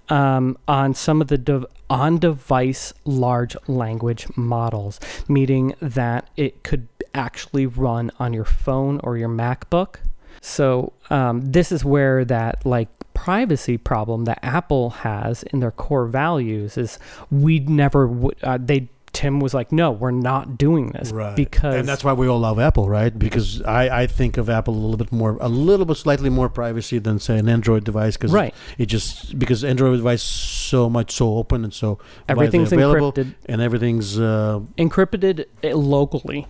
um, 0.09 0.59
on 0.67 0.95
some 0.95 1.21
of 1.21 1.29
the 1.29 1.39
dev- 1.39 1.67
on-device 1.89 2.93
large 3.05 3.57
language 3.69 4.27
models, 4.37 4.99
meaning 5.29 5.75
that 5.81 6.29
it 6.37 6.65
could 6.65 6.89
actually 7.15 7.67
run 7.67 8.11
on 8.19 8.33
your 8.33 8.45
phone 8.45 9.01
or 9.03 9.17
your 9.17 9.29
MacBook. 9.29 9.97
So 10.41 10.93
um, 11.11 11.41
this 11.53 11.73
is 11.73 11.85
where 11.85 12.25
that 12.25 12.67
like 12.67 12.89
privacy 13.15 13.79
problem 13.79 14.25
that 14.25 14.39
Apple 14.43 14.91
has 14.91 15.43
in 15.45 15.61
their 15.61 15.71
core 15.71 16.07
values 16.07 16.77
is 16.77 16.99
we 17.31 17.61
never 17.61 18.07
would. 18.07 18.37
Uh, 18.43 18.59
they 18.61 18.89
Tim 19.15 19.41
was 19.41 19.55
like, 19.55 19.73
no, 19.73 19.91
we're 19.93 20.11
not 20.11 20.59
doing 20.59 20.89
this 20.89 21.13
because 21.37 21.77
and 21.77 21.89
that's 21.89 22.05
why 22.05 22.13
we 22.13 22.29
all 22.29 22.41
love 22.41 22.59
Apple, 22.59 22.89
right? 22.89 23.17
Because 23.17 23.63
I, 23.63 24.03
I 24.03 24.07
think 24.07 24.37
of 24.37 24.51
Apple 24.51 24.75
a 24.75 24.77
little 24.77 24.97
bit 24.97 25.13
more, 25.13 25.39
a 25.41 25.49
little 25.49 25.87
bit 25.87 25.97
slightly 25.97 26.29
more 26.29 26.49
privacy 26.49 26.99
than 26.99 27.19
say 27.19 27.39
an 27.39 27.49
Android 27.49 27.85
device, 27.85 28.17
because 28.17 28.33
right. 28.33 28.55
it 28.77 28.87
just 28.87 29.39
because 29.39 29.65
Android 29.65 29.97
device 29.97 30.23
so 30.23 30.91
much 30.91 31.13
so 31.13 31.37
open 31.37 31.65
and 31.65 31.73
so 31.73 31.99
everything's 32.29 32.71
encrypted. 32.71 33.35
and 33.47 33.63
everything's 33.63 34.19
uh, 34.19 34.61
encrypted 34.77 35.47
uh, 35.63 35.69
locally. 35.77 36.47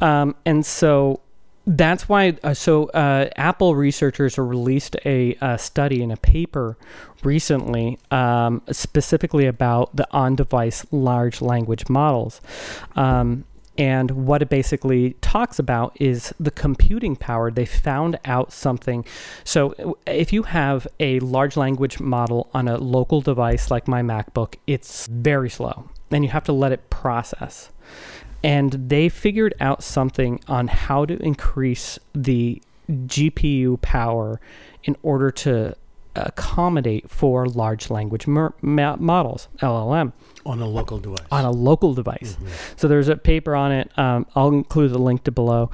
Um, 0.00 0.34
and 0.44 0.66
so 0.66 1.20
that's 1.68 2.08
why. 2.08 2.36
Uh, 2.42 2.54
so 2.54 2.86
uh, 2.86 3.28
Apple 3.36 3.76
researchers 3.76 4.38
released 4.38 4.96
a, 5.04 5.36
uh 5.40 5.56
study 5.56 6.02
in 6.02 6.10
a 6.10 6.16
paper 6.16 6.76
recently, 7.22 7.98
um, 8.10 8.62
specifically 8.70 9.46
about 9.46 9.94
the 9.94 10.06
on-device 10.12 10.86
large 10.90 11.40
language 11.42 11.88
models. 11.88 12.40
Um, 12.96 13.44
and 13.76 14.10
what 14.10 14.42
it 14.42 14.48
basically 14.48 15.12
talks 15.20 15.60
about 15.60 15.96
is 16.00 16.34
the 16.40 16.50
computing 16.50 17.14
power. 17.14 17.50
They 17.50 17.66
found 17.66 18.18
out 18.24 18.52
something. 18.52 19.04
So, 19.44 19.96
if 20.06 20.32
you 20.32 20.42
have 20.44 20.88
a 20.98 21.20
large 21.20 21.56
language 21.56 22.00
model 22.00 22.50
on 22.54 22.66
a 22.66 22.76
local 22.76 23.20
device 23.20 23.70
like 23.70 23.86
my 23.86 24.02
MacBook, 24.02 24.56
it's 24.66 25.06
very 25.06 25.50
slow 25.50 25.88
and 26.10 26.24
you 26.24 26.30
have 26.30 26.44
to 26.44 26.52
let 26.52 26.72
it 26.72 26.90
process 26.90 27.70
and 28.42 28.72
they 28.72 29.08
figured 29.08 29.54
out 29.60 29.82
something 29.82 30.40
on 30.48 30.68
how 30.68 31.04
to 31.04 31.16
increase 31.22 31.98
the 32.14 32.62
GPU 32.90 33.80
power 33.82 34.40
in 34.84 34.96
order 35.02 35.30
to 35.30 35.74
accommodate 36.16 37.08
for 37.08 37.46
large 37.46 37.90
language 37.90 38.26
mer- 38.26 38.54
ma- 38.60 38.96
models 38.96 39.46
LLM 39.60 40.12
on 40.44 40.60
a 40.60 40.66
local 40.66 40.98
device. 40.98 41.26
on 41.30 41.44
a 41.44 41.50
local 41.50 41.94
device. 41.94 42.36
So 42.76 42.88
there's 42.88 43.08
a 43.08 43.16
paper 43.16 43.54
on 43.54 43.70
it. 43.72 43.96
Um, 43.96 44.26
I'll 44.34 44.48
include 44.48 44.92
the 44.92 44.98
link 44.98 45.24
to 45.24 45.30
below. 45.30 45.70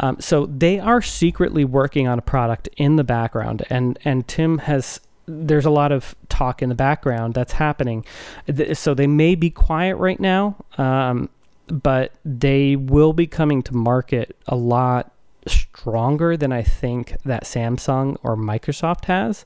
Um, 0.00 0.16
so 0.20 0.46
they 0.46 0.80
are 0.80 1.00
secretly 1.02 1.64
working 1.64 2.08
on 2.08 2.18
a 2.18 2.22
product 2.22 2.68
in 2.76 2.96
the 2.96 3.04
background, 3.04 3.62
and 3.70 3.98
and 4.04 4.26
Tim 4.26 4.58
has. 4.58 5.00
There's 5.26 5.64
a 5.64 5.70
lot 5.70 5.90
of 5.92 6.14
talk 6.28 6.60
in 6.60 6.68
the 6.68 6.74
background 6.74 7.32
that's 7.34 7.52
happening, 7.52 8.04
so 8.74 8.92
they 8.92 9.06
may 9.06 9.34
be 9.36 9.48
quiet 9.48 9.96
right 9.96 10.20
now, 10.20 10.56
um, 10.76 11.30
but 11.66 12.12
they 12.24 12.76
will 12.76 13.12
be 13.12 13.26
coming 13.26 13.62
to 13.62 13.74
market 13.74 14.36
a 14.46 14.56
lot 14.56 15.12
stronger 15.46 16.36
than 16.36 16.52
I 16.52 16.62
think 16.62 17.16
that 17.24 17.44
Samsung 17.44 18.16
or 18.22 18.36
Microsoft 18.36 19.06
has. 19.06 19.44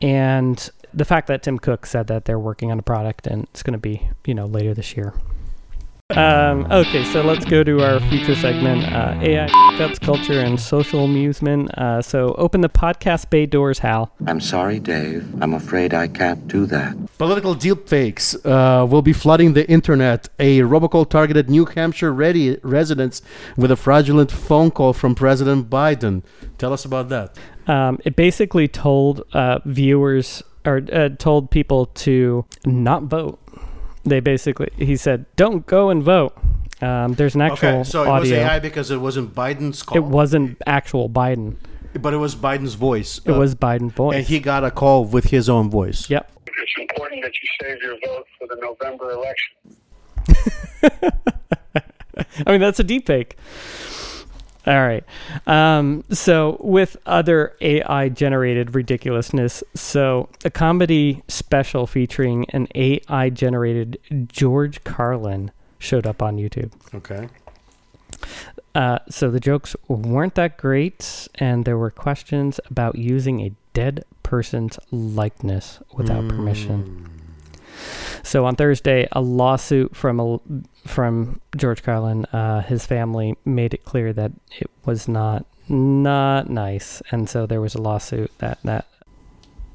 And 0.00 0.68
the 0.92 1.04
fact 1.04 1.26
that 1.28 1.42
Tim 1.42 1.58
Cook 1.58 1.86
said 1.86 2.06
that 2.08 2.24
they're 2.24 2.38
working 2.38 2.70
on 2.70 2.78
a 2.78 2.82
product 2.82 3.26
and 3.26 3.44
it's 3.44 3.62
going 3.62 3.72
to 3.72 3.78
be, 3.78 4.10
you 4.26 4.34
know, 4.34 4.46
later 4.46 4.74
this 4.74 4.96
year. 4.96 5.14
Um, 6.16 6.66
okay, 6.70 7.04
so 7.04 7.22
let's 7.22 7.44
go 7.44 7.64
to 7.64 7.82
our 7.82 8.00
feature 8.10 8.34
segment 8.34 8.84
uh, 8.84 9.18
AI 9.22 9.46
ups, 9.80 9.98
culture, 9.98 10.40
and 10.40 10.60
social 10.60 11.04
amusement. 11.04 11.70
Uh, 11.78 12.02
so 12.02 12.34
open 12.34 12.60
the 12.60 12.68
podcast 12.68 13.30
bay 13.30 13.46
doors, 13.46 13.78
Hal. 13.78 14.12
I'm 14.26 14.40
sorry, 14.40 14.78
Dave. 14.78 15.24
I'm 15.42 15.54
afraid 15.54 15.94
I 15.94 16.08
can't 16.08 16.46
do 16.48 16.66
that. 16.66 16.96
Political 17.18 17.56
deepfakes 17.56 18.34
uh, 18.44 18.84
will 18.86 19.02
be 19.02 19.12
flooding 19.12 19.54
the 19.54 19.68
internet. 19.70 20.28
A 20.38 20.60
robocall 20.60 21.08
targeted 21.08 21.48
New 21.48 21.64
Hampshire 21.64 22.12
ready 22.12 22.58
residents 22.62 23.22
with 23.56 23.70
a 23.70 23.76
fraudulent 23.76 24.30
phone 24.30 24.70
call 24.70 24.92
from 24.92 25.14
President 25.14 25.70
Biden. 25.70 26.22
Tell 26.58 26.72
us 26.72 26.84
about 26.84 27.08
that. 27.08 27.36
Um, 27.66 27.98
it 28.04 28.16
basically 28.16 28.68
told 28.68 29.22
uh, 29.32 29.60
viewers 29.64 30.42
or 30.64 30.82
uh, 30.92 31.08
told 31.18 31.50
people 31.50 31.86
to 31.86 32.44
not 32.64 33.04
vote. 33.04 33.38
They 34.04 34.20
basically, 34.20 34.70
he 34.76 34.96
said, 34.96 35.26
don't 35.36 35.66
go 35.66 35.90
and 35.90 36.02
vote. 36.02 36.36
Um, 36.80 37.14
there's 37.14 37.36
an 37.36 37.42
actual 37.42 37.68
okay, 37.68 37.84
so 37.84 38.02
it 38.02 38.08
was. 38.08 38.32
AI 38.32 38.58
because 38.58 38.90
it 38.90 38.96
wasn't 38.96 39.34
Biden's 39.34 39.82
call. 39.84 39.96
It 39.96 40.04
wasn't 40.04 40.60
actual 40.66 41.08
Biden. 41.08 41.56
but 42.00 42.12
it 42.12 42.16
was 42.16 42.34
Biden's 42.34 42.74
voice. 42.74 43.20
It 43.24 43.30
uh, 43.30 43.38
was 43.38 43.54
Biden's 43.54 43.92
voice. 43.92 44.16
and 44.16 44.26
he 44.26 44.40
got 44.40 44.64
a 44.64 44.70
call 44.72 45.04
with 45.04 45.26
his 45.26 45.48
own 45.48 45.70
voice. 45.70 46.10
Yep. 46.10 46.28
It's 46.46 46.72
important 46.78 47.22
that 47.22 47.32
you 47.40 47.48
save 47.60 47.82
your 47.82 47.96
vote 48.04 48.26
for 48.38 48.48
the 48.48 48.56
November 48.60 49.12
election. 49.12 49.52
I 52.46 52.50
mean, 52.50 52.60
that's 52.60 52.80
a 52.80 52.84
deep 52.84 53.06
fake. 53.06 53.36
All 54.66 54.80
right. 54.80 55.04
Um, 55.46 56.04
so, 56.10 56.56
with 56.60 56.96
other 57.04 57.56
AI 57.60 58.08
generated 58.08 58.74
ridiculousness, 58.74 59.64
so 59.74 60.28
a 60.44 60.50
comedy 60.50 61.22
special 61.26 61.86
featuring 61.86 62.46
an 62.50 62.68
AI 62.74 63.30
generated 63.30 63.98
George 64.28 64.84
Carlin 64.84 65.50
showed 65.78 66.06
up 66.06 66.22
on 66.22 66.36
YouTube. 66.36 66.72
Okay. 66.94 67.28
Uh, 68.74 68.98
so 69.08 69.30
the 69.30 69.40
jokes 69.40 69.76
weren't 69.88 70.34
that 70.36 70.56
great, 70.56 71.28
and 71.34 71.64
there 71.64 71.76
were 71.76 71.90
questions 71.90 72.60
about 72.70 72.96
using 72.96 73.40
a 73.40 73.52
dead 73.74 74.04
person's 74.22 74.78
likeness 74.90 75.80
without 75.92 76.26
permission. 76.28 77.21
So 78.22 78.44
on 78.46 78.56
Thursday, 78.56 79.08
a 79.12 79.20
lawsuit 79.20 79.96
from 79.96 80.20
a, 80.20 80.38
from 80.86 81.40
George 81.56 81.82
Carlin, 81.82 82.24
uh, 82.26 82.62
his 82.62 82.86
family 82.86 83.36
made 83.44 83.74
it 83.74 83.84
clear 83.84 84.12
that 84.12 84.32
it 84.58 84.70
was 84.84 85.08
not 85.08 85.44
not 85.68 86.50
nice, 86.50 87.02
and 87.10 87.28
so 87.28 87.46
there 87.46 87.60
was 87.60 87.74
a 87.74 87.80
lawsuit 87.80 88.30
that 88.38 88.58
that 88.64 88.86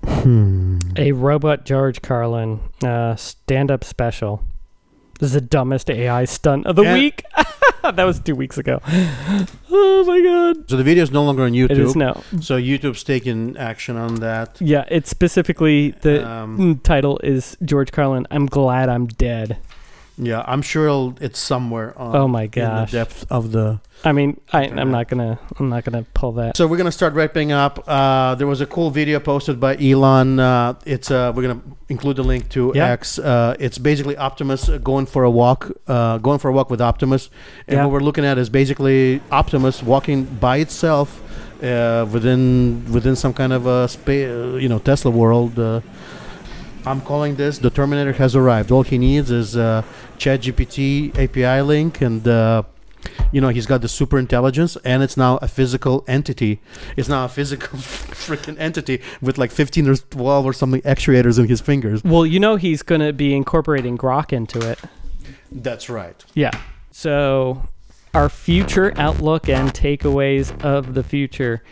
Hmm. 0.06 0.78
a 0.96 1.12
robot 1.12 1.66
George 1.66 2.02
Carlin 2.02 2.60
uh, 2.84 3.16
stand 3.16 3.72
up 3.72 3.84
special. 3.84 4.44
This 5.20 5.28
is 5.30 5.34
the 5.34 5.42
dumbest 5.42 5.90
AI 5.90 6.26
stunt 6.26 6.66
of 6.68 6.76
the 6.76 6.84
week. 6.84 7.24
that 7.94 8.04
was 8.04 8.20
two 8.20 8.36
weeks 8.36 8.58
ago. 8.58 8.82
Oh 9.70 10.04
my 10.06 10.22
god! 10.22 10.70
So 10.70 10.78
the 10.78 10.84
video 10.84 11.04
is 11.04 11.12
no 11.12 11.24
longer 11.24 11.44
on 11.44 11.52
YouTube. 11.52 11.72
It 11.72 11.80
is 11.80 11.96
now. 11.96 12.24
So 12.42 12.58
YouTube's 12.60 13.04
taking 13.04 13.56
action 13.58 13.96
on 13.98 14.16
that. 14.16 14.60
Yeah, 14.60 14.86
it's 14.90 15.10
specifically 15.10 15.92
the 16.02 16.28
Um, 16.28 16.80
title 16.84 17.20
is 17.24 17.58
George 17.64 17.92
Carlin. 17.92 18.28
I'm 18.32 18.46
glad 18.46 18.90
I'm 18.90 19.08
dead. 19.08 19.58
Yeah, 20.20 20.44
I'm 20.48 20.64
sure 20.64 20.86
it'll, 20.86 21.16
it's 21.22 21.38
somewhere 21.40 21.98
on 21.98 22.16
Oh 22.16 22.28
my 22.28 22.44
in 22.44 22.50
the 22.50 22.60
gosh! 22.62 22.92
depth 22.92 23.26
of 23.30 23.52
the. 23.52 23.80
I 24.04 24.12
mean, 24.14 24.40
I, 24.52 24.64
I'm 24.64 24.90
not 24.92 25.08
gonna, 25.10 25.38
I'm 25.60 25.70
not 25.70 25.84
gonna 25.84 26.06
pull 26.16 26.32
that. 26.34 26.58
So 26.58 26.66
we're 26.68 26.78
gonna 26.78 26.92
start 26.92 27.14
wrapping 27.14 27.52
up. 27.52 27.84
Uh, 27.88 28.34
there 28.36 28.48
was 28.48 28.60
a 28.62 28.66
cool 28.66 28.90
video 28.90 29.20
posted 29.20 29.60
by 29.60 29.76
Elon. 29.78 30.40
Uh, 30.40 30.74
it's 30.86 31.12
uh, 31.12 31.32
we're 31.36 31.44
gonna 31.44 31.62
include 31.90 32.16
the 32.16 32.24
link 32.24 32.50
to 32.50 32.72
Yeah. 32.76 32.92
X. 32.92 33.20
Uh, 33.20 33.56
it's 33.60 33.78
basically 33.78 34.18
Optimus 34.18 34.70
going 34.84 35.06
for 35.06 35.24
a 35.24 35.30
walk, 35.32 35.72
uh, 35.88 36.18
going 36.18 36.40
for 36.40 36.50
a 36.50 36.54
walk 36.54 36.70
with 36.72 36.82
Optimus, 36.82 37.30
and 37.68 37.78
Yeah. 37.78 37.86
what 37.86 37.92
we're 37.94 38.00
looking 38.06 38.26
at 38.26 38.38
is 38.40 38.50
basically 38.50 39.22
Optimus 39.32 39.84
walking 39.84 40.24
by 40.26 40.58
itself 40.58 41.22
uh, 41.64 42.08
within 42.12 42.86
within 42.92 43.16
some 43.16 43.34
kind 43.34 43.54
of 43.54 43.68
a 43.68 43.88
space, 43.88 44.30
you 44.62 44.68
know, 44.70 44.80
Tesla 44.80 45.12
world. 45.12 45.60
I'm 46.88 47.02
calling 47.02 47.36
this 47.36 47.58
the 47.58 47.70
Terminator 47.70 48.14
has 48.14 48.34
arrived. 48.34 48.72
All 48.72 48.84
he 48.84 48.98
needs 48.98 49.30
is 49.30 49.58
uh, 49.58 49.84
ChatGPT 50.18 51.18
API 51.18 51.62
link, 51.62 52.00
and 52.00 52.26
uh, 52.26 52.64
you 53.34 53.42
know 53.42 53.50
he's 53.50 53.66
got 53.66 53.82
the 53.82 53.90
super 53.90 54.18
intelligence, 54.18 54.78
and 54.86 55.04
it's 55.04 55.18
now 55.18 55.36
a 55.42 55.50
physical 55.50 56.06
entity. 56.08 56.62
It's 56.96 57.10
now 57.10 57.26
a 57.26 57.28
physical 57.28 57.78
freaking 57.80 58.58
entity 58.58 59.02
with 59.22 59.38
like 59.38 59.52
15 59.52 59.90
or 59.90 59.96
12 59.98 60.46
or 60.46 60.54
something 60.54 60.82
actuators 60.84 61.38
in 61.38 61.50
his 61.50 61.60
fingers. 61.60 62.06
Well, 62.06 62.26
you 62.26 62.40
know 62.40 62.56
he's 62.56 62.84
gonna 62.84 63.12
be 63.12 63.36
incorporating 63.36 63.98
Grok 63.98 64.32
into 64.32 64.60
it. 64.70 64.80
That's 65.52 65.90
right. 65.90 66.24
Yeah. 66.36 66.52
So, 66.92 67.64
our 68.14 68.30
future 68.30 68.94
outlook 68.96 69.50
and 69.50 69.74
takeaways 69.74 70.58
of 70.64 70.94
the 70.94 71.04
future. 71.04 71.64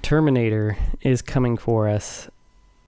Terminator 0.00 0.78
is 1.02 1.22
coming 1.22 1.56
for 1.56 1.88
us. 1.88 2.28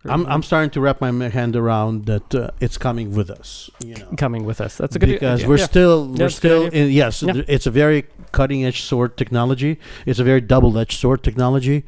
I'm, 0.07 0.25
I'm 0.27 0.43
starting 0.43 0.71
to 0.71 0.81
wrap 0.81 1.03
my 1.03 1.29
hand 1.29 1.55
around 1.57 2.07
that 2.07 2.35
uh, 2.35 2.51
it's 2.59 2.79
coming 2.79 3.15
with 3.15 3.29
us. 3.31 3.69
You 3.85 3.97
know. 3.97 4.09
coming 4.17 4.45
with 4.47 4.61
us. 4.61 4.77
That's 4.79 4.97
a 4.97 4.99
good 4.99 5.11
because 5.11 5.41
idea. 5.41 5.49
we're 5.49 5.59
Yeah. 5.59 5.65
still 5.67 6.09
we're 6.09 6.17
that's 6.17 6.37
still 6.37 6.67
in, 6.69 6.91
yes 6.91 7.23
Yeah. 7.23 7.43
it's 7.47 7.67
a 7.67 7.71
very 7.71 8.07
cutting 8.33 8.65
edge 8.65 8.81
sword 8.83 9.17
technology 9.17 9.79
it's 10.07 10.21
a 10.21 10.25
very 10.25 10.41
double 10.41 10.79
edged 10.79 10.99
sword 11.01 11.21
technology 11.25 11.83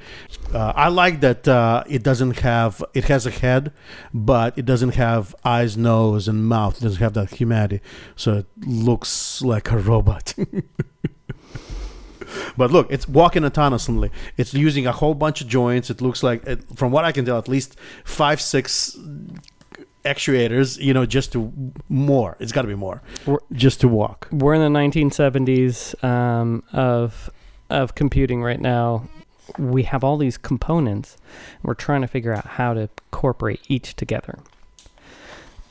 uh, 0.53 0.73
i 0.75 0.89
like 0.89 1.21
that 1.21 1.47
uh, 1.47 1.85
it 1.87 2.03
doesn't 2.03 2.41
have 2.41 2.83
it 2.95 3.05
has 3.05 3.27
a 3.27 3.31
head 3.31 3.73
but 4.13 4.59
it 4.59 4.65
doesn't 4.65 4.95
have 4.97 5.37
eyes 5.45 5.77
nose 5.77 6.27
and 6.27 6.45
mouth 6.49 6.79
it 6.79 6.83
doesn't 6.83 7.01
have 7.01 7.13
that 7.15 7.31
humanity 7.35 7.81
so 8.17 8.39
it 8.39 8.47
looks 8.67 9.41
like 9.43 9.71
a 9.71 9.79
robot 9.79 10.35
But 12.57 12.71
look, 12.71 12.91
it's 12.91 13.09
walking 13.09 13.43
autonomously. 13.43 14.11
It's 14.37 14.53
using 14.55 14.87
a 14.87 14.93
whole 14.93 15.15
bunch 15.15 15.41
of 15.41 15.49
joints. 15.49 15.91
It 15.91 16.01
looks 16.01 16.23
like, 16.23 16.45
it, 16.47 16.65
from 16.77 16.93
what 16.93 17.05
I 17.05 17.13
can 17.13 17.25
tell, 17.25 17.39
at 17.39 17.49
least 17.49 17.77
five, 18.05 18.41
six 18.41 18.97
actuators. 20.05 20.79
You 20.79 20.95
know, 20.95 21.07
just 21.07 21.33
to 21.33 21.53
more. 21.89 22.37
It's 22.41 22.53
got 22.53 22.63
to 22.63 22.69
be 22.69 22.75
more, 22.75 23.03
We're- 23.27 23.39
just 23.53 23.81
to 23.83 23.89
walk. 23.89 24.29
we're 24.33 24.55
in 24.55 24.61
the 24.73 24.79
1970s 24.79 26.03
um, 26.05 26.63
of 26.73 27.31
of 27.71 27.95
computing 27.95 28.43
right 28.43 28.61
now. 28.61 29.09
We 29.59 29.83
have 29.85 30.05
all 30.05 30.17
these 30.19 30.39
components. 30.39 31.17
We're 31.63 31.75
trying 31.75 32.01
to 32.03 32.07
figure 32.07 32.33
out 32.33 32.47
how 32.47 32.75
to 32.75 32.83
incorporate 33.13 33.61
each 33.69 33.97
together. 33.97 34.39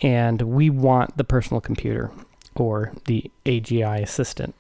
And 0.02 0.41
we 0.41 0.69
want 0.69 1.15
the 1.17 1.24
personal 1.24 1.62
computer 1.62 2.12
or 2.56 2.91
the 3.06 3.30
AGI 3.45 4.02
assistant. 4.02 4.56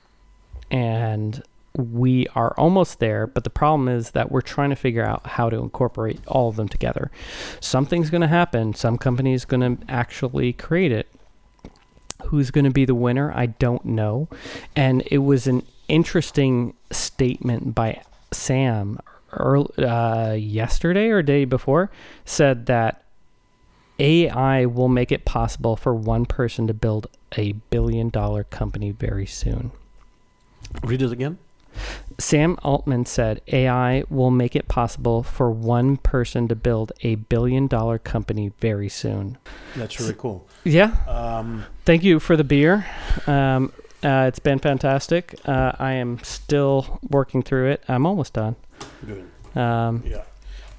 And 0.69 1.41
we 1.75 2.27
are 2.35 2.53
almost 2.57 2.99
there, 2.99 3.25
but 3.27 3.43
the 3.43 3.49
problem 3.49 3.87
is 3.87 4.11
that 4.11 4.31
we're 4.31 4.41
trying 4.41 4.71
to 4.71 4.75
figure 4.75 5.05
out 5.05 5.25
how 5.25 5.49
to 5.49 5.57
incorporate 5.57 6.19
all 6.27 6.49
of 6.49 6.55
them 6.55 6.67
together. 6.67 7.11
Something's 7.59 8.09
going 8.09 8.21
to 8.21 8.27
happen. 8.27 8.73
Some 8.73 8.97
company 8.97 9.33
is 9.33 9.45
going 9.45 9.77
to 9.77 9.91
actually 9.91 10.53
create 10.53 10.91
it. 10.91 11.07
Who's 12.25 12.51
going 12.51 12.65
to 12.65 12.71
be 12.71 12.85
the 12.85 12.95
winner? 12.95 13.31
I 13.33 13.47
don't 13.47 13.85
know. 13.85 14.27
And 14.75 15.03
it 15.09 15.19
was 15.19 15.47
an 15.47 15.63
interesting 15.87 16.75
statement 16.91 17.73
by 17.73 18.01
Sam 18.31 18.99
earl 19.33 19.71
uh, 19.77 20.35
yesterday 20.37 21.07
or 21.07 21.21
day 21.21 21.45
before 21.45 21.89
said 22.25 22.65
that 22.65 23.03
AI 23.97 24.65
will 24.65 24.89
make 24.89 25.11
it 25.11 25.25
possible 25.25 25.75
for 25.75 25.93
one 25.93 26.25
person 26.25 26.67
to 26.67 26.73
build 26.73 27.07
a 27.37 27.53
billion 27.69 28.09
dollar 28.09 28.43
company 28.43 28.91
very 28.91 29.25
soon. 29.25 29.71
Read 30.83 31.01
it 31.01 31.11
again. 31.11 31.37
Sam 32.19 32.57
Altman 32.63 33.05
said 33.05 33.41
AI 33.47 34.03
will 34.09 34.29
make 34.31 34.55
it 34.55 34.67
possible 34.67 35.23
for 35.23 35.49
one 35.49 35.97
person 35.97 36.47
to 36.49 36.55
build 36.55 36.91
a 37.01 37.15
billion 37.15 37.67
dollar 37.67 37.97
company 37.97 38.51
very 38.59 38.89
soon. 38.89 39.37
That's 39.75 39.99
really 39.99 40.13
cool. 40.13 40.47
Yeah. 40.63 40.95
Um, 41.07 41.65
Thank 41.85 42.03
you 42.03 42.19
for 42.19 42.37
the 42.37 42.43
beer. 42.43 42.85
Um, 43.27 43.73
uh, 44.03 44.25
it's 44.27 44.39
been 44.39 44.59
fantastic. 44.59 45.35
Uh, 45.45 45.71
I 45.79 45.93
am 45.93 46.19
still 46.23 46.99
working 47.09 47.41
through 47.43 47.71
it. 47.71 47.83
I'm 47.87 48.05
almost 48.05 48.33
done. 48.33 48.55
good. 49.05 49.27
Um, 49.59 50.03
Yeah. 50.05 50.23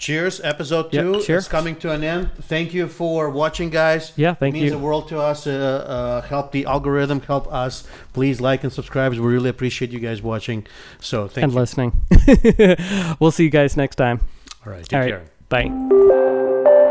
Cheers. 0.03 0.41
Episode 0.43 0.93
Yep, 0.93 1.05
two 1.05 1.21
cheers. 1.23 1.45
is 1.45 1.49
coming 1.49 1.77
to 1.77 1.93
an 1.93 2.03
end. 2.03 2.31
Thank 2.43 2.75
you 2.75 2.89
for 2.89 3.31
watching, 3.31 3.71
guys. 3.71 4.13
yeah, 4.17 4.35
thank 4.35 4.57
you. 4.57 4.59
it 4.59 4.63
means 4.63 4.73
you. 4.73 4.79
the 4.79 4.85
world 4.85 5.07
to 5.11 5.21
us. 5.21 5.47
Uh, 5.47 5.53
uh, 5.53 6.21
help 6.23 6.51
the 6.51 6.67
algorithm, 6.67 7.21
help 7.21 7.47
us. 7.53 7.87
Please 8.13 8.41
like 8.41 8.65
and 8.65 8.73
subscribe. 8.73 9.13
We 9.13 9.19
really 9.21 9.49
appreciate 9.49 9.93
you 9.93 10.01
guys 10.01 10.21
watching. 10.21 10.67
So 10.99 11.29
thank 11.29 11.37
you. 11.37 11.43
and 11.45 11.53
you. 11.53 11.59
listening. 11.61 13.17
we'll 13.21 13.31
see 13.31 13.45
you 13.45 13.51
guys 13.51 13.77
next 13.77 13.95
time. 13.95 14.19
All 14.67 14.73
right. 14.73 14.85
Take 14.85 14.93
All 14.93 15.01
right. 15.03 15.09
care. 15.09 15.25
Bye. 15.49 16.82